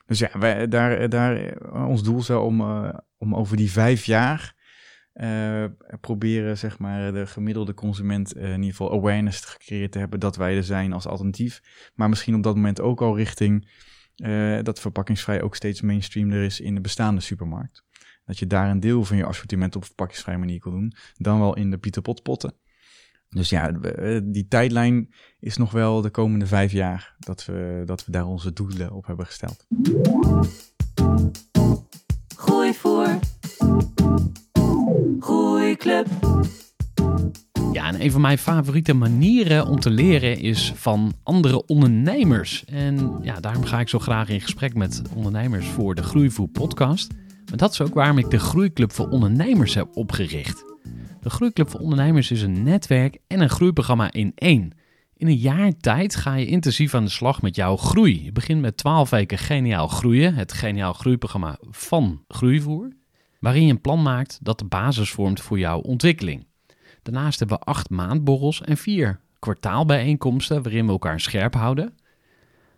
[0.06, 4.06] Dus ja, wij, daar, daar, eh, ons doel wel om, eh, om over die vijf
[4.06, 4.56] jaar
[5.18, 5.66] eh,
[6.02, 10.36] proberen, zeg maar, de gemiddelde consument eh, in ieder geval awareness gecreëerd te hebben dat
[10.36, 11.62] wij er zijn als alternatief.
[11.96, 13.70] Maar misschien op dat moment ook al richting
[14.16, 17.84] eh, dat verpakkingsvrij ook steeds mainstreamder is in de bestaande supermarkt.
[18.28, 21.56] Dat je daar een deel van je assortiment op verpakkingsvrije manier kan doen, dan wel
[21.56, 22.54] in de Pieter Pot potten.
[23.30, 28.06] Dus ja, eh, die tijdlijn is nog wel de komende vijf jaar dat we, dat
[28.06, 29.66] we daar onze doelen op hebben gesteld.
[32.36, 33.20] Gooi voor.
[35.20, 36.08] Groeiclub.
[37.74, 42.66] Ja, en en een van mijn favoriete manieren om te leren is van andere ondernemers.
[42.66, 47.14] En ja, daarom ga ik zo graag in gesprek met ondernemers voor de Groeivoer podcast.
[47.56, 50.66] Dat is ook waarom ik de Groeiclub voor Ondernemers heb opgericht.
[51.22, 54.72] De Groeiclub voor Ondernemers is een netwerk en een groeiprogramma in één.
[55.14, 58.24] In een jaar tijd ga je intensief aan de slag met jouw groei.
[58.24, 62.92] Je begint met 12 weken Geniaal Groeien, het Geniaal Groeiprogramma van Groeivoer,
[63.40, 66.46] waarin je een plan maakt dat de basis vormt voor jouw ontwikkeling.
[67.02, 71.98] Daarnaast hebben we acht maandborrels en vier kwartaalbijeenkomsten waarin we elkaar scherp houden.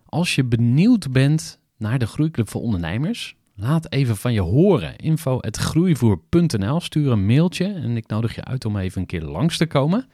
[0.06, 4.96] Als je benieuwd bent naar de Groeiclub voor Ondernemers, laat even van je horen.
[4.96, 9.66] info.groeivoer.nl, stuur een mailtje en ik nodig je uit om even een keer langs te
[9.66, 10.08] komen.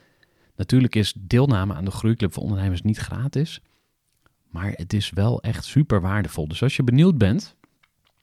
[0.55, 3.61] Natuurlijk is deelname aan de Groeiclub voor Ondernemers niet gratis,
[4.49, 6.47] maar het is wel echt super waardevol.
[6.47, 7.55] Dus als je benieuwd bent,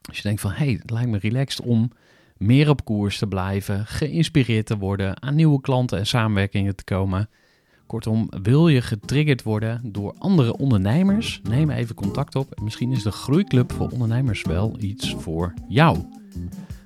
[0.03, 1.91] als je denkt van hé, hey, het lijkt me relaxed om
[2.37, 7.29] meer op koers te blijven, geïnspireerd te worden, aan nieuwe klanten en samenwerkingen te komen.
[7.93, 11.41] Kortom, wil je getriggerd worden door andere ondernemers?
[11.43, 15.99] Neem even contact op en misschien is de Groeiclub voor Ondernemers wel iets voor jou.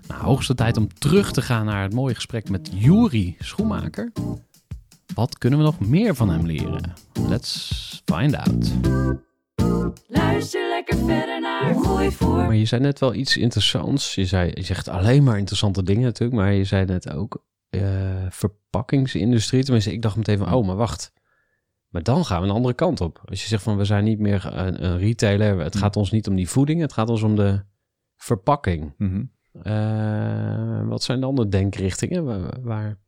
[0.09, 4.13] Nou, hoogste tijd om terug te gaan naar het mooie gesprek met Juri Schoenmaker.
[5.15, 6.93] Wat kunnen we nog meer van hem leren?
[7.29, 8.73] Let's find out.
[10.09, 12.37] Luister lekker verder naar Gooi voor.
[12.37, 14.15] Maar je zei net wel iets interessants.
[14.15, 17.45] Je, zei, je zegt alleen maar interessante dingen natuurlijk, maar je zei net ook
[17.81, 19.63] eh, verpakkingsindustrie.
[19.63, 21.13] Tenminste, ik dacht meteen van, oh, maar wacht.
[21.89, 23.23] Maar dan gaan we een andere kant op.
[23.25, 25.59] Als je zegt van, we zijn niet meer een, een retailer.
[25.59, 27.63] Het gaat ons niet om die voeding, het gaat ons om de
[28.17, 28.95] verpakking.
[28.99, 29.25] Mhm.
[29.63, 32.25] Eh, wat zijn dan de denkrichtingen?
[32.25, 32.99] Waar, waar,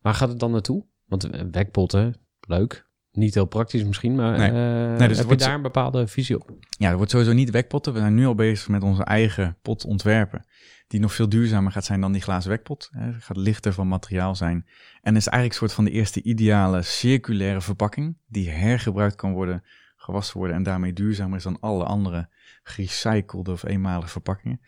[0.00, 0.86] waar gaat het dan naartoe?
[1.04, 2.87] Want eh, wekpotten, leuk.
[3.18, 4.48] Niet heel praktisch misschien, maar Nee.
[4.48, 6.50] eh, dus heb je wordt daar een bepaalde visie op?
[6.68, 7.92] Ja, er wordt sowieso niet wekpotten.
[7.92, 10.46] We zijn nu al bezig met onze eigen pot ontwerpen.
[10.86, 12.88] Die nog veel duurzamer gaat zijn dan die glazen wekpot.
[12.92, 14.66] Het gaat lichter van materiaal zijn.
[15.02, 18.16] En is eigenlijk een soort van de eerste ideale circulaire verpakking.
[18.26, 19.64] Die hergebruikt kan worden,
[19.96, 20.56] gewassen worden.
[20.56, 22.28] En daarmee duurzamer is dan alle andere
[22.62, 24.60] gerecyclede of eenmalige verpakkingen.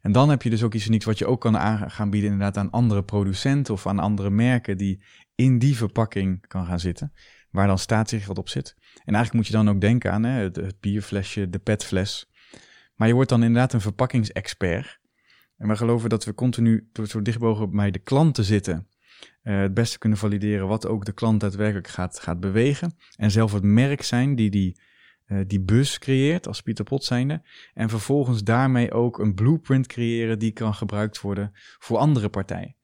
[0.00, 2.30] En dan heb je dus ook iets unieks wat je ook kan aan- gaan bieden
[2.30, 5.02] inderdaad aan andere producenten of aan andere merken die
[5.34, 7.12] in die verpakking kan gaan zitten.
[7.50, 8.74] Waar dan staatsrecht op zit.
[8.78, 12.30] En eigenlijk moet je dan ook denken aan hè, het, bierflesje, de petfles.
[12.94, 14.98] Maar je wordt dan inderdaad een verpakkingsexpert.
[15.56, 18.88] En we geloven dat we continu door zo dicht mogelijk bij de klant te zitten,
[19.42, 22.96] eh, het beste kunnen valideren wat ook de klant daadwerkelijk gaat, gaat bewegen.
[23.16, 24.80] En zelf het merk zijn die die,
[25.24, 27.42] eh, die bus creëert als Pieter Pot zijnde.
[27.74, 32.77] En vervolgens daarmee ook een blueprint creëren die kan gebruikt worden voor andere partijen.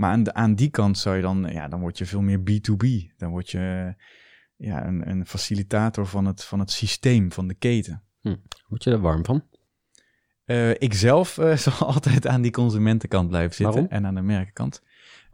[0.00, 2.38] Maar aan, de, aan die kant zou je dan, ja, dan word je veel meer
[2.38, 3.16] B2B.
[3.16, 3.94] Dan word je
[4.58, 8.02] eh, ja, een, een facilitator van het, van het systeem, van de keten.
[8.68, 9.44] Word je er warm van?
[10.44, 13.92] Eh, ik zelf eh, zal altijd aan die consumentenkant blijven zitten Waarom?
[13.92, 14.82] en aan de merkenkant.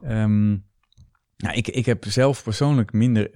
[0.02, 0.48] Ehm,
[1.36, 3.30] nou, ik, ik heb zelf persoonlijk minder.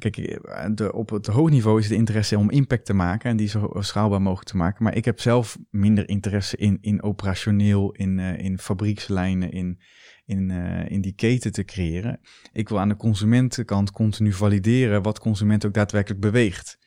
[0.00, 3.48] Kijk, eh, op het hoog niveau is de interesse om impact te maken en die
[3.48, 4.84] zo schaalbaar mogelijk te maken.
[4.84, 9.80] Maar ik heb zelf minder interesse in, in operationeel, in, eh, in fabriekslijnen, in,
[10.24, 12.20] in, eh, in die keten te creëren.
[12.52, 16.78] Ik wil aan de consumentenkant continu valideren wat consument ook daadwerkelijk beweegt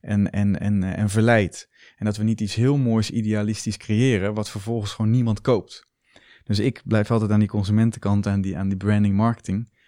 [0.00, 1.68] en, en, en, en verleidt.
[1.96, 5.88] En dat we niet iets heel moois idealistisch creëren, wat vervolgens gewoon niemand koopt.
[6.44, 9.78] Dus ik blijf altijd aan die consumentenkant, aan die, aan die branding marketing.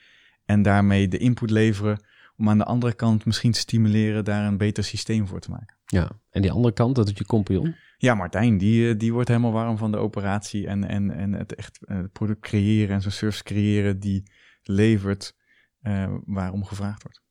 [0.45, 1.99] En daarmee de input leveren
[2.37, 5.77] om aan de andere kant misschien te stimuleren daar een beter systeem voor te maken.
[5.87, 6.11] Ja.
[6.31, 7.75] En die andere kant, dat is je compagnon.
[7.97, 11.55] Ja, Martijn, die, eh, die wordt helemaal warm van de operatie en, en, en het
[11.55, 14.31] echt eh, het product creëren en zo'n service creëren die
[14.63, 15.37] levert
[15.81, 17.23] eh, waarom gevraagd wordt.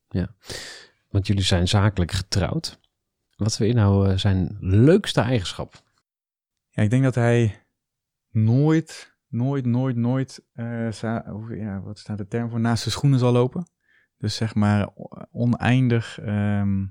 [1.08, 2.80] Want jullie zijn zakelijk getrouwd.
[3.36, 5.82] Wat vind je nou zijn leukste eigenschap?
[6.68, 7.64] Ja, ik denk dat hij
[8.30, 13.66] nooit, nooit, nooit, nooit, ja, wat staat de term voor, naast de schoenen zal lopen.
[14.22, 14.88] Dus zeg maar
[15.32, 16.84] oneindig ehm,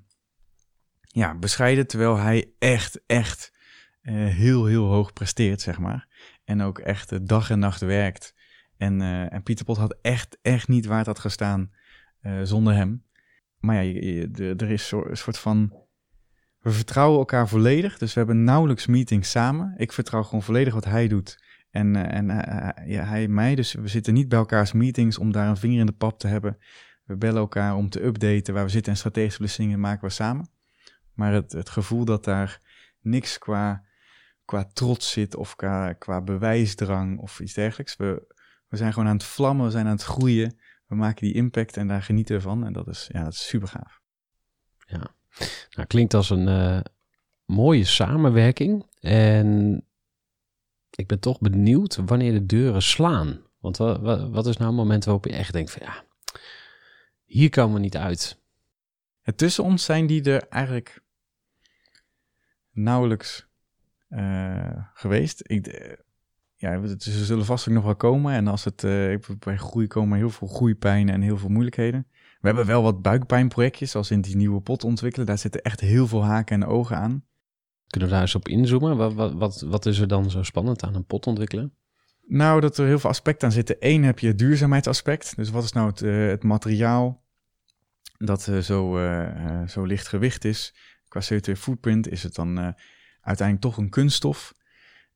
[1.02, 3.54] ja, bescheiden, terwijl hij echt, echt
[4.02, 6.08] eh, heel, heel hoog presteert, zeg maar.
[6.44, 8.34] En ook echt eh, dag en nacht werkt.
[8.78, 11.72] En, eh, en Pieter Pot had echt, echt niet waar het had gestaan
[12.44, 13.06] zonder hem.
[13.60, 15.74] Maar ja, de- er is een soort van...
[16.60, 19.74] We vertrouwen elkaar volledig, dus we hebben nauwelijks meetings samen.
[19.78, 21.44] Ik vertrouw gewoon volledig wat hij doet.
[21.70, 22.26] En, en
[22.88, 25.86] ja, hij mij, dus we zitten niet bij elkaars meetings om daar een vinger in
[25.86, 26.58] de pap te hebben.
[27.12, 30.50] We bellen elkaar om te updaten waar we zitten en strategische beslissingen maken we samen.
[31.14, 32.62] Maar het, het gevoel dat daar
[33.02, 33.84] niks qua,
[34.46, 37.96] qua trots zit of qua, qua bewijsdrang of iets dergelijks.
[37.96, 38.34] We,
[38.68, 40.58] we zijn gewoon aan het vlammen, we zijn aan het groeien.
[40.88, 42.66] We maken die impact en daar genieten we van.
[42.66, 44.02] En dat is, ja, dat is super gaaf.
[45.76, 46.80] Nou, klinkt als een eh,
[47.46, 48.86] mooie samenwerking.
[49.00, 49.82] En
[50.90, 53.42] ik ben toch benieuwd wanneer de deuren slaan.
[53.60, 56.04] Want wa- wa- wat is nou een moment waarop je echt denkt van ja,
[57.32, 58.40] hier komen we niet uit.
[59.36, 61.04] Tussen ons zijn die er eigenlijk
[62.72, 63.48] nauwelijks
[64.08, 65.42] eh, geweest.
[65.44, 65.98] Ik, eh,
[66.56, 68.34] ja, ze zullen vast ook nog wel komen.
[68.34, 72.08] En als het eh, bij groei komen heel veel groeipijn en heel veel moeilijkheden.
[72.12, 75.28] We hebben wel wat buikpijnprojectjes, zoals in die nieuwe pot ontwikkelen.
[75.28, 77.26] Daar zitten echt heel veel haken en ogen aan.
[77.88, 78.98] Kunnen we daar eens op inzoomen?
[78.98, 81.74] Wat, wat, wat, wat is er dan zo spannend aan een pot ontwikkelen?
[82.28, 83.76] Nou, dat er heel veel aspecten aan zitten.
[83.80, 85.36] Eén heb je het duurzaamheidsaspect.
[85.36, 86.00] Dus wat is nou het,
[86.32, 87.21] het materiaal
[88.26, 90.76] dat eh, zo, eh, eh, zo licht gewicht is?
[91.08, 92.76] Qua CO2 footprint is het dan
[93.22, 94.54] uiteindelijk toch een kunststof.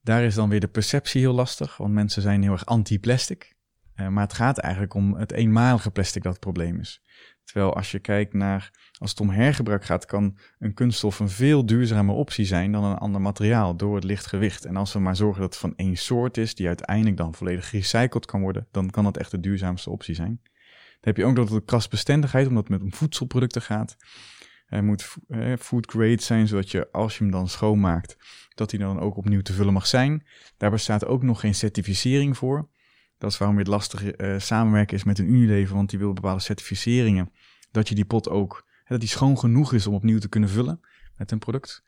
[0.01, 3.55] Daar is dan weer de perceptie heel lastig, want mensen zijn heel erg anti-plastic.
[3.95, 7.01] Maar het gaat eigenlijk om het eenmalige plastic dat het probleem is.
[7.43, 11.65] Terwijl als je kijkt naar, als het om hergebruik gaat, kan een kunststof een veel
[11.65, 14.65] duurzamere optie zijn dan een ander materiaal door het licht gewicht.
[14.65, 17.69] En als we maar zorgen dat het van één soort is, die uiteindelijk dan volledig
[17.69, 20.41] gerecycled kan worden, dan kan dat echt de duurzaamste optie zijn.
[20.99, 23.97] Dan heb je ook nog de krasbestendigheid, omdat het met voedselproducten gaat.
[24.65, 25.15] Hij moet
[25.59, 28.17] food grade zijn, zodat je als je hem dan schoonmaakt,
[28.53, 30.25] dat hij dan ook opnieuw te vullen mag zijn.
[30.57, 32.69] Daar bestaat ook nog geen certificering voor.
[33.17, 36.41] Dat is waarom het lastig eh, samenwerken is met een Unilever, want die wil bepaalde
[36.41, 37.31] certificeringen.
[37.71, 40.49] Dat je die pot ook, hè, dat die schoon genoeg is om opnieuw te kunnen
[40.49, 40.79] vullen
[41.15, 41.83] met een product.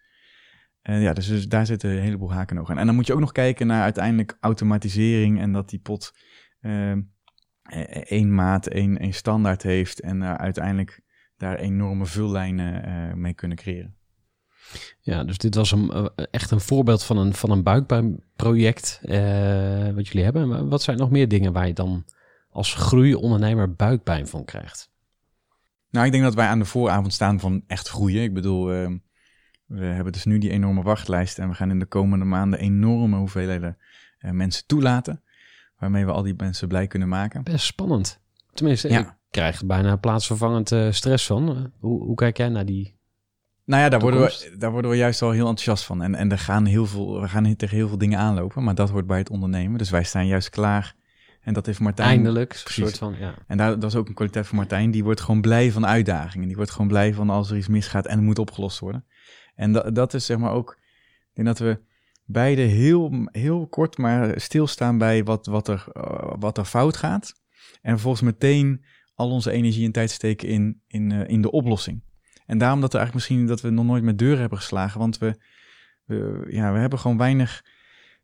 [0.81, 2.79] En ja, dus, dus daar zitten een heleboel haken en ogen aan.
[2.79, 6.13] En dan moet je ook nog kijken naar uiteindelijk automatisering en dat die pot
[6.59, 6.97] eh, eh,
[8.03, 11.01] één maat, één, één standaard heeft en eh, uiteindelijk
[11.37, 13.95] daar enorme vullijnen eh, mee kunnen creëren.
[14.99, 19.89] Ja, dus dit was een, eh, echt een voorbeeld van een, van een buikpijnproject eh,
[19.93, 20.47] wat jullie hebben.
[20.47, 22.05] Maar Wat zijn nog meer dingen waar je dan
[22.49, 24.91] als groeiondernemer buikpijn van krijgt?
[25.89, 28.23] Nou, ik denk dat wij aan de vooravond staan van echt groeien.
[28.23, 28.65] Ik bedoel,
[29.65, 33.17] we hebben dus nu die enorme wachtlijst en we gaan in de komende maanden enorme
[33.17, 33.77] hoeveelheden
[34.19, 35.23] mensen toelaten.
[35.77, 37.43] Waarmee we al die mensen blij kunnen maken.
[37.43, 38.19] Best spannend.
[38.53, 38.99] Tenminste, Ja.
[38.99, 41.49] ik krijg er bijna plaatsvervangend eh, stress van.
[41.49, 42.95] Eh, hoe, hoe kijk jij naar die...
[43.65, 46.01] Nou ja, daar worden, we, daar worden we juist wel heel enthousiast van.
[46.01, 48.89] En, en er gaan heel veel, we gaan tegen heel veel dingen aanlopen, maar dat
[48.89, 49.77] hoort bij het ondernemen.
[49.77, 50.95] Dus wij staan juist klaar.
[51.41, 52.09] En dat heeft Martijn.
[52.09, 52.73] Eindelijk, precies.
[52.73, 53.33] soort van, ja.
[53.47, 54.91] En daar, dat is ook een kwaliteit van Martijn.
[54.91, 56.47] Die wordt gewoon blij van uitdagingen.
[56.47, 59.05] Die wordt gewoon blij van als er iets misgaat en het moet opgelost worden.
[59.55, 60.77] En dat, dat is zeg maar ook.
[61.29, 61.79] Ik denk dat we
[62.27, 67.33] beide heel, heel kort maar stilstaan bij wat, wat, er, eh, wat er fout gaat.
[67.81, 72.03] En vervolgens meteen al onze energie en tijd steken in, in, eh, in de oplossing.
[72.45, 74.99] En daarom dat we eigenlijk misschien dat we nog nooit met deuren hebben geslagen.
[74.99, 75.37] Want we,
[76.05, 77.65] we, ja, we hebben gewoon weinig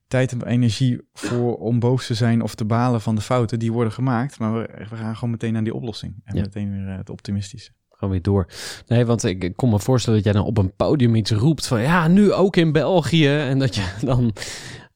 [0.08, 3.72] tijd en energie voor om boos te zijn of te balen van de fouten die
[3.72, 4.40] worden gemaakt.
[4.40, 6.22] Maar we, we gaan gewoon meteen naar die oplossing.
[6.24, 6.42] En Ja.
[6.42, 7.72] meteen weer eh, het optimistische.
[8.04, 8.48] Gewoon weer door.
[8.88, 11.68] Nee, want ik, ik kon me voorstellen dat jij dan op een podium iets roept
[11.68, 13.28] van ja, nu ook in België.
[13.28, 14.34] En dat je dan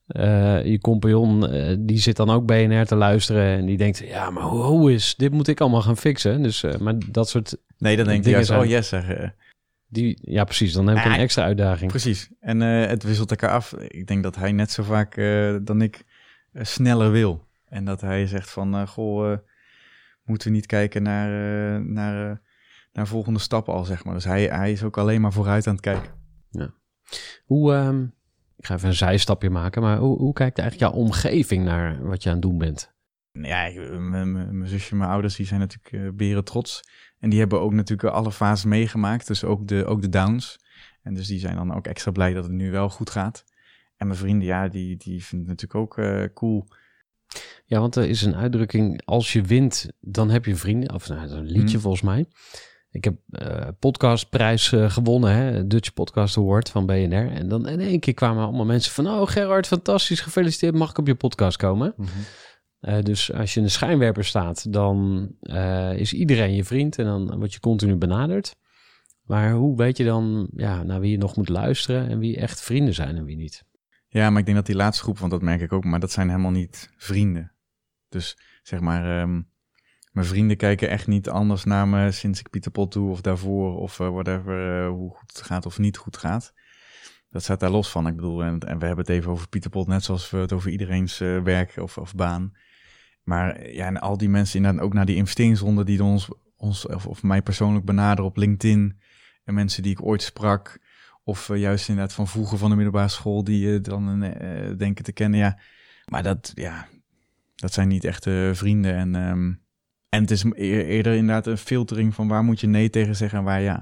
[0.06, 3.58] eh, je compagnon, eh, die zit dan ook BNR te luisteren.
[3.58, 6.42] En die denkt, ja, maar hoe, hoe is, dit moet ik allemaal gaan fixen.
[6.42, 9.08] Dus, eh, maar dat soort, Nee, dan denk ik Dingen juist, oh yes, zeg.
[9.08, 9.28] eh,
[9.86, 11.90] die, ja precies, dan heb ik een extra uitdaging.
[11.90, 12.30] precies.
[12.40, 13.72] En het wisselt elkaar af.
[13.72, 15.14] Ik denk dat hij net zo vaak
[15.62, 16.04] dan ik
[16.52, 17.44] sneller wil.
[17.68, 19.36] En dat hij zegt van, goh,
[20.24, 21.30] moeten we niet kijken naar,
[21.84, 22.40] naar,
[22.92, 24.14] naar volgende stappen al, zeg maar.
[24.14, 26.16] Dus hij, hij is ook alleen maar vooruit aan het kijken.
[27.44, 28.02] Hoe, ehm,
[28.56, 32.22] ik ga even een zijstapje maken, maar hoe, hoe kijkt eigenlijk jouw omgeving naar wat
[32.22, 32.96] je aan het doen bent?
[33.32, 33.70] Ja,
[34.50, 36.80] mijn zusje en mijn ouders die zijn natuurlijk eh, beren trots.
[37.18, 40.58] En die hebben ook natuurlijk alle fases meegemaakt, dus ook de, ook de downs.
[41.02, 43.44] En dus die zijn dan ook extra blij dat het nu wel goed gaat.
[43.96, 46.68] En mijn vrienden, ja, die, die vinden het natuurlijk ook eh, cool.
[47.64, 50.94] Ja, want er is een uitdrukking, als je wint, dan heb je vrienden.
[50.94, 51.80] Of nou, dat is een liedje Hmm.
[51.80, 52.26] volgens mij.
[52.98, 57.30] Ik heb eh podcastprijs eh, gewonnen, hè, Dutch Podcast Award van BNR.
[57.30, 60.98] En dan in één keer kwamen allemaal mensen van, oh Gerard, fantastisch, gefeliciteerd, mag ik
[60.98, 61.94] op je podcast komen?
[62.80, 65.28] Eh, dus als je in de schijnwerper staat, dan
[65.96, 68.56] is iedereen je vriend en dan word je continu benaderd.
[69.22, 72.60] Maar hoe weet je dan ja, naar wie je nog moet luisteren en wie echt
[72.60, 73.64] vrienden zijn en wie niet?
[74.08, 76.12] Ja, maar ik denk dat die laatste groep, want dat merk ik ook, maar dat
[76.12, 77.52] zijn helemaal niet vrienden.
[78.08, 79.40] Dus zeg maar, ehm,
[80.18, 83.78] mijn vrienden kijken echt niet anders naar me sinds ik Pieter Pot doe of daarvoor
[83.78, 86.52] of eh, whatever, eh, hoe goed het gaat of niet goed gaat.
[87.30, 88.06] Dat staat daar los van.
[88.06, 90.52] Ik bedoel, en, en we hebben het even over Pieter Pot, net zoals we het
[90.52, 92.56] over iedereen's eh, werk of, of baan.
[93.22, 97.06] Maar ja, en al die mensen inderdaad ook naar die investeringsronde die ons, ons of,
[97.06, 99.00] of mij persoonlijk benaderen op LinkedIn.
[99.44, 100.78] En mensen die ik ooit sprak.
[101.24, 104.20] Of juist inderdaad van vroeger van de middelbare school die je dan
[104.76, 105.38] denken te kennen.
[105.38, 105.58] Ja,
[106.04, 106.88] maar dat, ja,
[107.54, 108.94] dat zijn niet echte vrienden.
[108.94, 109.52] En, ehm,
[110.08, 113.38] en het is eer- eerder inderdaad een filtering van waar moet je nee tegen zeggen
[113.38, 113.76] en waar ja.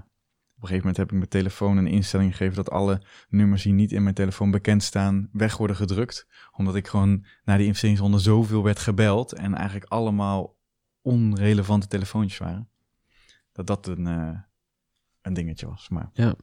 [0.57, 3.73] Op een gegeven moment heb ik mijn telefoon een instelling gegeven dat alle nummers die
[3.73, 6.27] niet in mijn telefoon bekend staan, weg worden gedrukt.
[6.57, 10.57] Omdat ik gewoon naar die investeringsronde zoveel werd gebeld en eigenlijk allemaal
[11.03, 12.69] onrelevante telefoontjes waren.
[13.53, 14.39] Dat dat een, uh,
[15.23, 15.89] een dingetje was.
[15.89, 16.11] Maar...
[16.13, 16.35] Ja.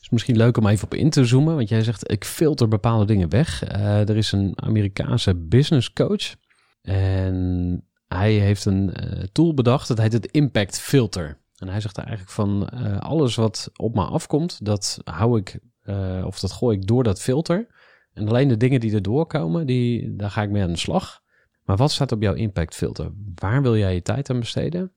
[0.00, 3.04] Is misschien leuk om even op in te zoomen, want jij zegt ik filter bepaalde
[3.04, 3.72] dingen weg.
[3.72, 6.34] Uh, er is een Amerikaanse business coach
[6.82, 7.84] en
[8.14, 11.38] hij heeft een uh, tool bedacht, dat heet het Impact Filter.
[11.56, 16.22] En hij zegt eigenlijk van uh, alles wat op me afkomt, dat hou ik uh,
[16.26, 17.66] of dat gooi ik door dat filter.
[18.12, 21.20] En alleen de dingen die erdoor komen, die, daar ga ik mee aan de slag.
[21.64, 23.12] Maar wat staat op jouw impact filter?
[23.34, 24.92] Waar wil jij je tijd aan besteden?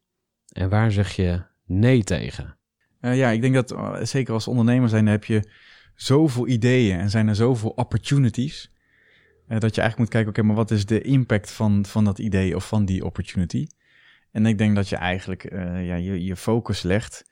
[0.47, 2.57] En waar zeg je nee tegen?
[2.99, 3.75] Ja, ik denk dat
[4.07, 5.49] zeker als ondernemer zijn heb je
[5.95, 8.71] zoveel ideeën en zijn er zoveel opportunities.
[9.47, 12.55] Dat je eigenlijk moet kijken, oké, maar wat is de impact van, van dat idee
[12.55, 13.67] of van die opportunity?
[14.31, 17.25] En ik denk dat je eigenlijk uh, ja, je, je focus legt,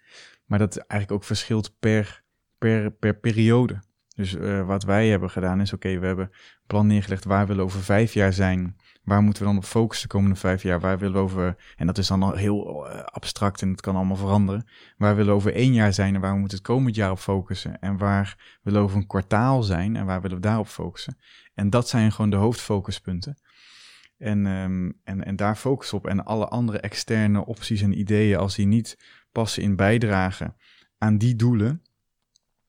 [0.45, 2.23] maar dat eigenlijk ook verschilt per,
[2.57, 3.81] per, per periode.
[4.15, 7.61] Dus uh, wat wij hebben gedaan is, oké, we hebben een plan neergelegd, waar we
[7.61, 8.75] over vijf jaar zijn?
[9.01, 10.79] Waar moeten we dan op focussen de komende vijf jaar?
[10.79, 13.95] Waar willen we over, en dat is dan al heel uh, abstract en het kan
[13.95, 14.67] allemaal veranderen.
[14.97, 17.19] Waar willen we over één jaar zijn en waar moeten we het komend jaar op
[17.19, 17.79] focussen?
[17.79, 21.17] En waar willen we over een kwartaal zijn en waar willen we daarop focussen?
[21.53, 23.37] En dat zijn gewoon de hoofdfocuspunten.
[24.17, 26.07] En, um, en, en daar focus op.
[26.07, 28.97] En alle andere externe opties en ideeën, als die niet
[29.31, 30.55] passen in bijdragen
[30.97, 31.81] aan die doelen,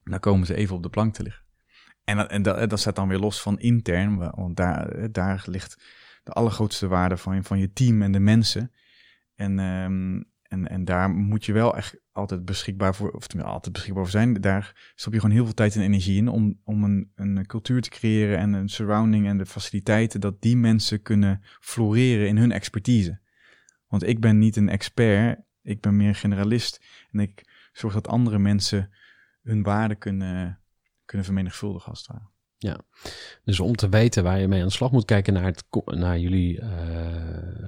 [0.03, 1.43] dan komen ze even op de plank te liggen.
[2.03, 5.77] En, en dat, dat staat dan weer los van intern, want daar, daar ligt
[6.23, 8.71] de allergrootste waarde van, van je team en de mensen.
[9.35, 14.03] En, um, en, en daar moet je wel echt altijd beschikbaar voor, of altijd beschikbaar
[14.03, 14.33] voor zijn.
[14.33, 17.81] Daar stop je gewoon heel veel tijd en energie in om, om een, een cultuur
[17.81, 22.51] te creëren en een surrounding en de faciliteiten, dat die mensen kunnen floreren in hun
[22.51, 23.19] expertise.
[23.87, 28.39] Want ik ben niet een expert, ik ben meer generalist en ik zorg dat andere
[28.39, 28.93] mensen
[29.41, 30.59] hun waarde kunnen,
[31.05, 32.32] kunnen vermenigvuldigen als het ware.
[32.63, 32.79] Ja,
[33.43, 36.19] dus om te weten waar je mee aan de slag moet kijken naar, het, naar
[36.19, 36.67] jullie uh,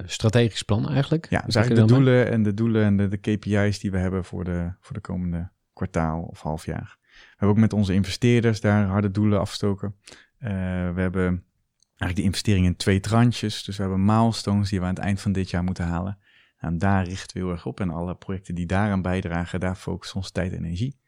[0.06, 1.28] strategisch plan eigenlijk.
[1.30, 4.26] Ja, dus eigenlijk de doelen en de doelen en de, de, KPI's die we hebben
[4.26, 6.98] voor de, voor de komende kwartaal of half jaar.
[7.02, 9.96] We hebben ook met onze investeerders daar harde doelen afgestoken.
[10.40, 10.50] Uh,
[10.94, 11.46] we hebben
[11.88, 13.64] eigenlijk de investering in twee tranches.
[13.64, 16.18] Dus we hebben milestones die we aan het eind van dit jaar moeten halen.
[16.58, 17.80] En daar richten we heel erg op.
[17.80, 21.00] En alle projecten die daaraan bijdragen, daar focussen ons tijd en energie.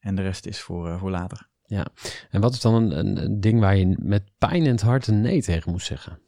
[0.00, 1.48] En de rest is voor, uh, voor later.
[1.66, 1.86] Ja,
[2.30, 5.06] en wat is dan een, een, een, ding waar je met pijn in het hart
[5.06, 6.18] een nee tegen moet zeggen?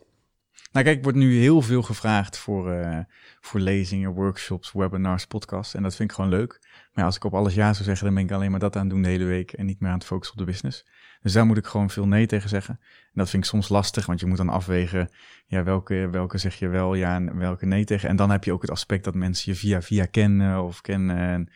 [0.72, 2.98] Nou kijk, wordt nu heel veel gevraagd voor, uh,
[3.40, 5.74] voor lezingen, workshops, webinars, podcasts.
[5.74, 6.58] En dat vind ik gewoon leuk.
[6.62, 8.76] Maar ja, als ik op alles ja zou zeggen, dan ben ik alleen maar dat
[8.76, 9.52] aan het doen de hele week.
[9.52, 10.84] En niet meer aan het focussen op de business.
[11.22, 12.78] Dus daar moet ik gewoon veel nee tegen zeggen.
[12.80, 15.10] En dat vind ik soms lastig, want je moet dan afwegen.
[15.46, 18.08] Ja, welke, welke zeg je wel ja en welke nee tegen.
[18.08, 21.16] En dan heb je ook het aspect dat mensen je via via kennen of kennen.
[21.16, 21.50] En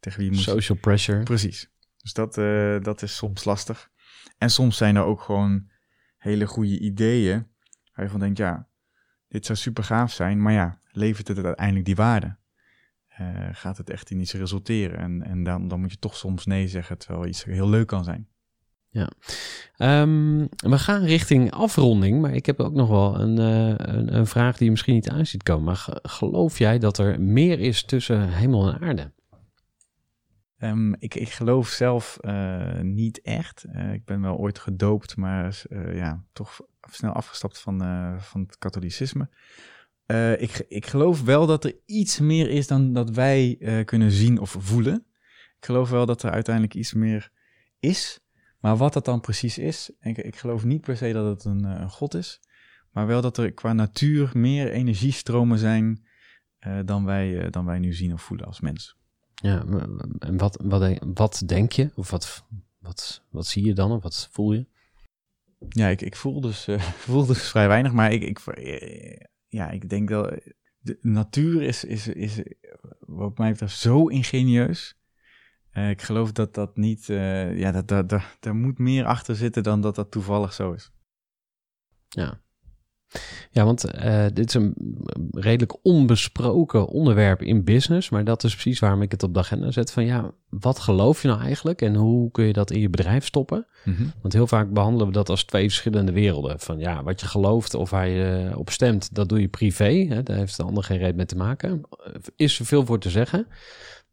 [0.00, 1.22] tegen wie moet Social pressure.
[1.22, 1.70] Precies.
[2.06, 3.90] Dus dat, uh, dat is soms lastig.
[4.38, 5.68] En soms zijn er ook gewoon
[6.16, 7.46] hele goede ideeën.
[7.94, 8.68] Waar je van denkt, ja,
[9.28, 10.42] dit zou super gaaf zijn.
[10.42, 12.36] Maar ja, levert het uiteindelijk die waarde?
[13.20, 14.98] Uh, gaat het echt in iets resulteren?
[14.98, 18.04] En, en dan, dan moet je toch soms nee zeggen, terwijl iets heel leuk kan
[18.04, 18.28] zijn.
[18.88, 19.10] Ja,
[20.02, 24.26] um, we gaan richting afronding, maar ik heb ook nog wel een, uh, een, een,
[24.26, 25.64] vraag die je misschien niet aan ziet komen.
[25.64, 29.12] Maar geloof jij dat er meer is tussen hemel en aarde?
[30.66, 33.64] Um, ik, ik geloof zelf uh, niet echt.
[33.74, 36.60] Uh, ik ben wel ooit gedoopt, maar uh, ja, toch
[36.90, 37.78] snel afgestapt van,
[38.20, 39.28] van het katholicisme.
[40.38, 44.56] ik, ik geloof wel dat er iets meer is dan dat wij kunnen zien of
[44.58, 45.06] voelen.
[45.58, 47.30] Ik geloof wel dat er uiteindelijk iets meer
[47.78, 48.20] is.
[48.60, 51.64] Maar wat dat dan precies is, ik, ik geloof niet per se dat het een,
[51.64, 52.40] een god is.
[52.90, 56.06] Maar wel dat er qua natuur meer energiestromen zijn
[56.84, 58.96] dan, wij, dan wij nu zien of voelen als mens.
[59.42, 59.64] Ja,
[60.18, 61.90] en wat, wat, wat denk je?
[61.94, 62.44] Of wat,
[62.78, 63.92] wat, wat zie je dan?
[63.92, 64.66] Of wat voel je?
[65.68, 68.40] Ja, ik, ik voel, dus, uh, voel dus vrij weinig, maar ik, ik,
[69.48, 70.40] ja, ik denk dat
[70.78, 72.42] de natuur is, is, is
[72.98, 74.96] wat mij betreft zo ingenieus.
[75.72, 79.36] Uh, ik geloof dat dat niet, uh, ja, dat, dat, dat, daar moet meer achter
[79.36, 80.90] zitten dan dat dat toevallig zo is.
[82.08, 82.40] Ja,
[83.50, 84.74] ja, want uh, dit is een
[85.30, 88.08] redelijk onbesproken onderwerp in business.
[88.08, 89.92] Maar dat is precies waarom ik het op de agenda zet.
[89.92, 93.24] Van ja, wat geloof je nou eigenlijk en hoe kun je dat in je bedrijf
[93.24, 93.66] stoppen?
[93.84, 94.12] Mm -hmm.
[94.22, 96.60] Want heel vaak behandelen we dat als twee verschillende werelden.
[96.60, 100.06] Van ja, wat je gelooft of waar je op stemt, dat doe je privé.
[100.08, 101.80] Hè, daar heeft de ander geen reden mee te maken.
[102.36, 103.46] Is er veel voor te zeggen.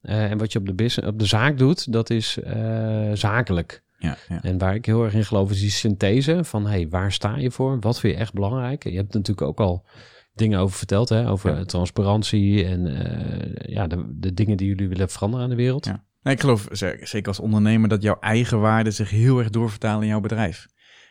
[0.01, 3.83] Uh, en wat je op de, business, op de zaak doet, dat is uh, zakelijk.
[4.03, 4.41] Ja, ja.
[4.41, 7.51] En waar ik heel erg in geloof is die synthese van hey, waar sta je
[7.51, 7.79] voor?
[7.79, 8.83] Wat vind je echt belangrijk?
[8.83, 9.85] Je hebt natuurlijk ook al
[10.33, 11.29] dingen over verteld, hè?
[11.29, 11.63] over ja.
[11.63, 15.85] transparantie en uh, ja, de, de dingen die jullie willen veranderen aan de wereld.
[15.85, 16.05] Ja.
[16.21, 20.01] Nou, ik geloof ze- zeker als ondernemer dat jouw eigen waarden zich heel erg doorvertalen
[20.01, 20.67] in jouw bedrijf.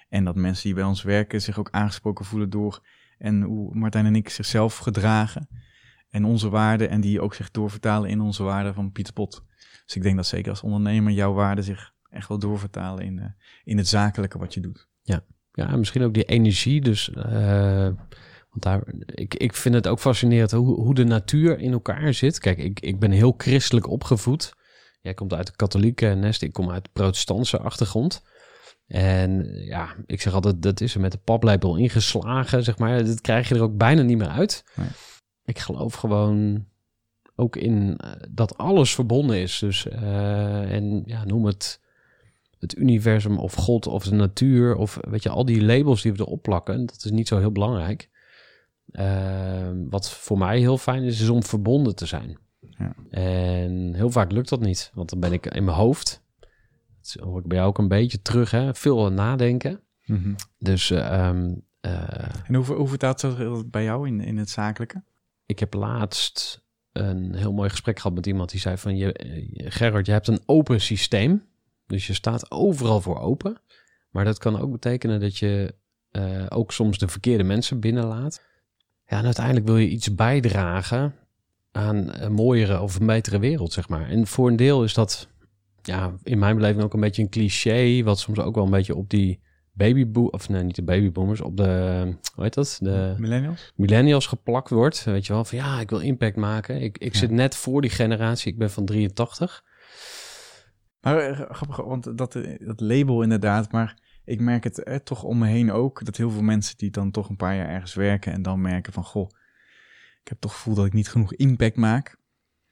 [0.09, 2.81] En dat mensen die bij ons werken zich ook aangesproken voelen door
[3.19, 5.49] en hoe Martijn en ik zichzelf gedragen.
[6.11, 9.45] En onze waarden en die ook zich doorvertalen in onze waarden van Pieter Pot.
[9.85, 13.27] Dus ik denk dat zeker als ondernemer jouw waarden zich echt wel doorvertalen in, eh,
[13.65, 14.91] in het zakelijke wat je doet.
[15.55, 16.81] Ja, en misschien ook die energie.
[16.81, 17.89] Dus, eh,
[18.51, 22.39] want daar, ik, ik vind het ook fascinerend hoe, hoe de natuur in elkaar zit.
[22.39, 24.55] Kijk, ik, ik ben heel christelijk opgevoed.
[25.01, 28.23] Jij komt uit de katholieke nest, ik kom uit de protestantse achtergrond.
[28.87, 33.05] En ja, ik zeg altijd, dat is er met de paplepel ingeslagen, zeg maar.
[33.05, 34.65] Dat krijg je er ook bijna niet meer uit.
[34.75, 34.89] Nee.
[35.45, 36.67] Ik geloof gewoon
[37.35, 39.59] ook in eh, dat alles verbonden is.
[39.59, 41.82] Dus, en ja, noem het
[42.63, 46.21] het universum of God of de natuur of weet je, al die labels die we
[46.21, 48.11] erop plakken, dat is niet zo heel belangrijk.
[48.91, 52.39] Ehm, wat voor mij heel fijn is, is om verbonden te zijn.
[52.61, 52.95] Ja.
[53.11, 56.23] En heel vaak lukt dat niet, want dan ben ik in mijn hoofd.
[57.01, 58.75] Dat hoor ik bij jou ook een beetje terug, hè?
[58.75, 59.81] veel nadenken.
[60.59, 65.03] Dus ehm, eh, En hoe, hoe vertaalt dat bij jou in, in het zakelijke?
[65.53, 69.67] ik heb laatst een heel mooi gesprek gehad met iemand die zei van je, eh,
[69.73, 71.43] Gerard, je hebt een open systeem.
[71.93, 73.61] Dus je staat overal voor open.
[74.11, 75.75] Maar dat kan ook betekenen dat je
[76.11, 78.43] eh, ook soms de verkeerde mensen binnenlaat.
[79.07, 81.15] Ja, en uiteindelijk wil je iets bijdragen
[81.73, 84.09] aan een mooiere of een betere wereld, zeg maar.
[84.09, 85.29] En voor een deel is dat
[85.83, 88.95] ja, in mijn beleving ook een beetje een cliché, wat soms ook wel een beetje
[88.97, 89.41] op die
[89.73, 92.03] babyboom, of nee, niet de babyboomers, op de,
[92.35, 92.79] hoe heet dat?
[92.81, 93.73] De Millennials?
[93.77, 95.05] millennials geplakt wordt.
[95.05, 96.81] Weet je wel, van ja, ik wil impact maken.
[96.83, 97.19] Ik, ik Ja.
[97.19, 98.53] zit net voor die generatie.
[98.53, 99.65] Ik ben van 83.
[101.03, 105.23] Maar eh, grappig, want dat, eh, dat label inderdaad, maar ik merk het eh, toch
[105.23, 107.95] om me heen ook, dat heel veel mensen die dan toch een paar jaar ergens
[107.95, 109.29] werken en dan merken van, goh,
[110.23, 112.21] ik heb toch het gevoel dat ik niet genoeg impact maak.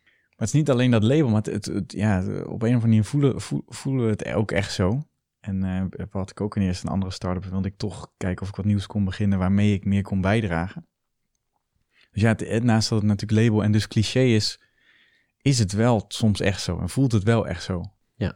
[0.04, 3.04] Maar het is niet alleen dat label, maar het, ja, op een of andere manier
[3.04, 5.02] voelen, voel- voelen we het ook echt zo.
[5.40, 8.48] En eh wat ik ook in eerst een andere start-up, wilde ik toch kijken of
[8.48, 10.86] ik wat nieuws kon beginnen waarmee ik meer kon bijdragen.
[12.10, 14.60] Dus ja, naast dat het natuurlijk label en dus cliché is,
[15.42, 17.82] is het wel soms echt zo en voelt het wel echt zo.
[18.20, 18.34] Ja.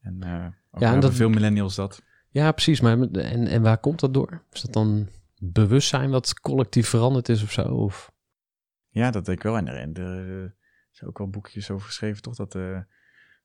[0.00, 2.02] En, eh ook en dat- veel millennials dat.
[2.28, 2.80] Ja, precies.
[2.80, 4.42] Maar en, en waar komt dat door?
[4.52, 5.08] Is dat dan
[5.38, 7.62] bewustzijn wat collectief veranderd is of zo?
[7.62, 8.12] Of?
[8.88, 9.56] Ja, dat denk ik wel.
[9.56, 10.54] En er, en er
[10.90, 12.34] zijn ook wel boekjes over geschreven, toch?
[12.34, 12.84] Dat de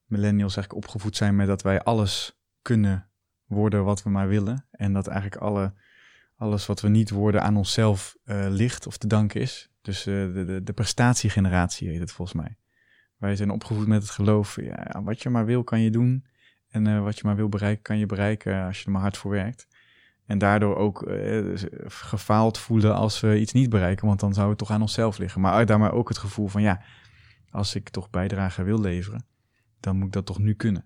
[0.05, 3.09] millennials eigenlijk opgevoed zijn met dat wij alles kunnen
[3.45, 4.65] worden wat we maar willen.
[4.71, 5.73] En dat eigenlijk alle,
[6.35, 9.69] alles wat we niet worden aan onszelf eh, ligt of te danken is.
[9.81, 12.57] Dus eh, de, de, de prestatiegeneratie heet het volgens mij.
[13.21, 16.25] Wij zijn opgevoed met het geloof, ja, wat je maar wil kan je doen.
[16.69, 19.17] En eh, wat je maar wil bereiken kan je bereiken als je er maar hard
[19.17, 19.67] voor werkt.
[20.25, 21.51] En daardoor ook eh,
[21.87, 25.41] gefaald voelen als we iets niet bereiken, want dan zou het toch aan onszelf liggen.
[25.41, 26.81] Maar uit daar maar ook het gevoel van ja,
[27.49, 29.25] als ik toch bijdrage wil leveren,
[29.79, 30.85] dan moet ik dat toch nu kunnen.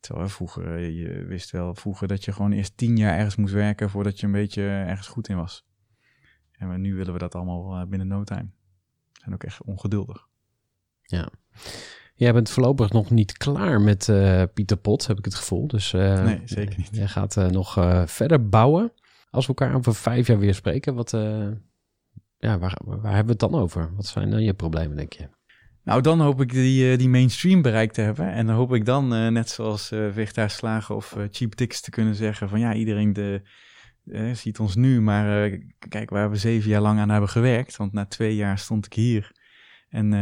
[0.00, 3.52] Terwijl vroeger, eh, je wist wel vroeger dat je gewoon eerst tien jaar ergens moest
[3.52, 5.66] werken voordat je een beetje ergens goed in was.
[6.52, 8.50] En nu willen we dat allemaal eh, binnen no time.
[9.12, 10.28] We zijn ook echt ongeduldig.
[12.22, 15.66] Jij bent voorlopig nog niet klaar met eh, Pieter Pot, heb ik het gevoel.
[15.66, 16.88] Dus eh, Nee, zeker niet.
[16.92, 17.72] Jij gaat eh, nog
[18.06, 18.92] verder bouwen.
[19.30, 21.10] Als we elkaar over vijf jaar weer spreken, wat,
[22.38, 23.94] ja, waar, waar hebben we het dan over?
[23.94, 25.28] Wat zijn dan je problemen, denk je?
[25.84, 28.32] Nou, dan hoop ik die, die mainstream bereikt te hebben.
[28.32, 32.48] En dan hoop ik dan, net zoals Vegetarisch Slagen of Cheap Tickets, te kunnen zeggen
[32.48, 33.42] van ja, iedereen de,
[34.32, 37.76] ziet ons nu, maar kijk waar we zeven jaar lang aan hebben gewerkt.
[37.76, 39.32] Want na twee jaar stond ik hier.
[39.88, 40.12] En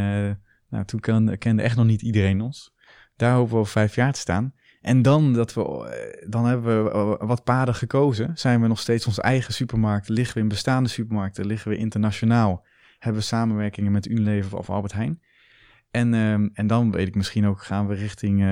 [0.70, 1.00] nou, toen
[1.38, 2.74] kende echt nog niet iedereen ons.
[3.16, 4.54] Daar hopen we over vijf jaar te staan.
[4.80, 8.30] En dan, dat we, eh, dan hebben we eh, wat paden gekozen.
[8.34, 10.08] Zijn we nog steeds onze eigen supermarkt?
[10.08, 11.46] Liggen we in bestaande supermarkten?
[11.46, 12.66] Liggen we internationaal?
[12.98, 15.22] Hebben we samenwerkingen met Unilever of Albert Heijn?
[15.90, 18.50] En, ehm, en dan weet ik misschien ook, gaan we richting eh,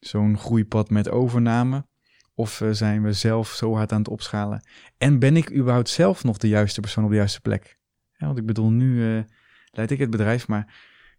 [0.00, 1.86] zo'n groeipad met overname?
[2.34, 4.66] Of zijn we zelf zo hard aan het opschalen?
[4.98, 7.78] En ben ik überhaupt zelf nog de juiste persoon op de juiste plek?
[8.18, 9.24] Want ik bedoel, nu
[9.70, 10.74] leid ik het bedrijf, maar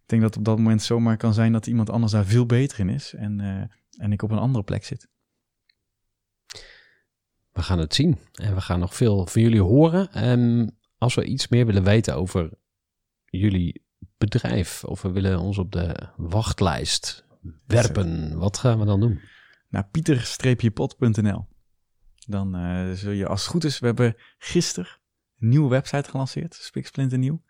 [0.08, 2.46] ik denk dat het op dat moment zomaar kan zijn dat iemand anders daar veel
[2.46, 5.08] beter in is en, eh, en ik op een andere plek zit.
[7.52, 8.18] We gaan het zien.
[8.32, 10.12] En we gaan nog veel van jullie horen.
[10.12, 12.50] En als we iets meer willen weten over
[13.24, 13.84] jullie
[14.18, 17.24] bedrijf, of we willen ons op de wachtlijst
[17.66, 19.20] werpen, wat gaan we dan doen?
[19.68, 21.46] Naar pieter-pot.nl.
[22.26, 24.90] Dan eh, zul je, als het goed is, we hebben gisteren
[25.38, 27.42] een nieuwe website gelanceerd, spiksplinternieuw.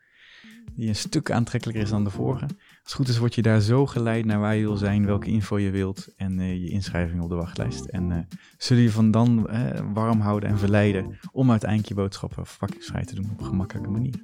[0.74, 2.44] Die een stuk aantrekkelijker is dan de vorige.
[2.44, 2.52] Als
[2.82, 5.58] het goed is, word je daar zo geleid naar waar je wil zijn, welke info
[5.58, 7.84] je wilt en eh, je inschrijving op de wachtlijst.
[7.84, 8.18] En eh,
[8.58, 13.14] zullen je van dan eh, warm houden en verleiden om uiteindelijk je boodschappen vakjesvrij te
[13.14, 14.22] doen op een gemakkelijke manier.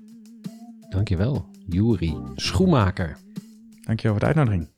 [0.88, 3.16] Dankjewel, Juri Schoenmaker.
[3.80, 4.73] Dankjewel voor de uitnodiging.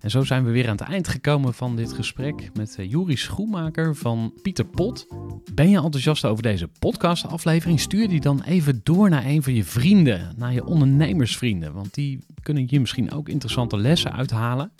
[0.00, 3.16] En zo zijn we weer aan het eind gekomen van dit gesprek met uh, Juri
[3.16, 5.06] Schoenmaker van Pieter Pot.
[5.54, 7.80] Ben je enthousiast over deze podcastaflevering?
[7.80, 11.72] Stuur die dan even door naar een van je vrienden, naar je ondernemersvrienden.
[11.72, 14.72] Want die kunnen hier misschien ook interessante lessen uithalen.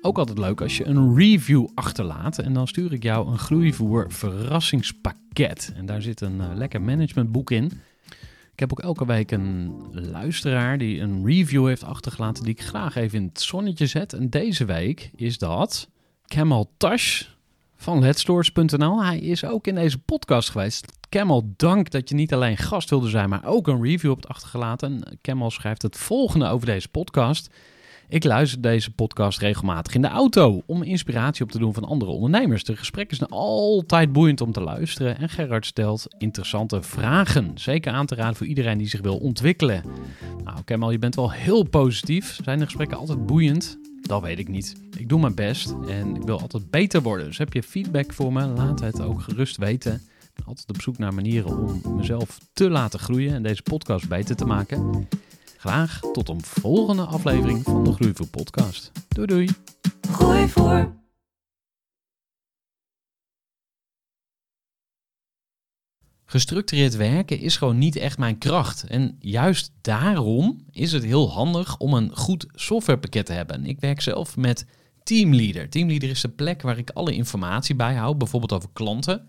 [0.00, 2.38] Ook altijd leuk als je een review achterlaat.
[2.38, 5.72] En dan stuur ik jou een groeivoer verrassingspakket.
[5.76, 7.72] En daar zit een uh, lekker managementboek in.
[8.56, 12.96] Ik heb ook elke week een luisteraar die een review heeft achtergelaten die ik graag
[12.96, 14.12] even in het zonnetje zet.
[14.12, 15.88] En deze week is dat
[16.26, 17.22] Kemal Tash
[17.76, 19.04] van letstores.nl.
[19.04, 20.92] Hij is ook in deze podcast geweest.
[21.08, 25.18] Kemal, dank dat je niet alleen gast wilde zijn, maar ook een review hebt achtergelaten.
[25.20, 27.50] Kemal schrijft het volgende over deze podcast.
[28.08, 32.10] Ik luister deze podcast regelmatig in de auto om inspiratie op te doen van andere
[32.10, 32.64] ondernemers.
[32.64, 37.50] De gesprekken zijn altijd boeiend om te luisteren en Gerard stelt interessante vragen.
[37.54, 39.82] Zeker aan te raden voor iedereen die zich wil ontwikkelen.
[40.44, 42.38] Nou, Kemal, je bent wel heel positief.
[42.44, 43.78] Zijn de gesprekken altijd boeiend?
[44.02, 44.76] Dat weet ik niet.
[44.96, 47.26] Ik doe mijn best en ik wil altijd beter worden.
[47.26, 48.46] Dus heb je feedback voor me?
[48.46, 50.02] Laat het ook gerust weten.
[50.44, 54.44] Altijd op zoek naar manieren om mezelf te laten groeien en deze podcast beter te
[54.44, 55.08] maken.
[55.58, 58.92] Graag tot een volgende aflevering van de Groeivoer podcast.
[59.08, 59.48] Doei doei.
[60.10, 60.94] Gooi voor.
[66.24, 68.84] Gestructureerd werken is gewoon niet echt mijn kracht.
[68.84, 73.66] En juist daarom is het heel handig om een goed softwarepakket te hebben.
[73.66, 74.66] Ik werk zelf met
[75.02, 75.70] Teamleader.
[75.70, 79.28] Teamleader is de plek waar ik alle informatie bijhoud, bijvoorbeeld over klanten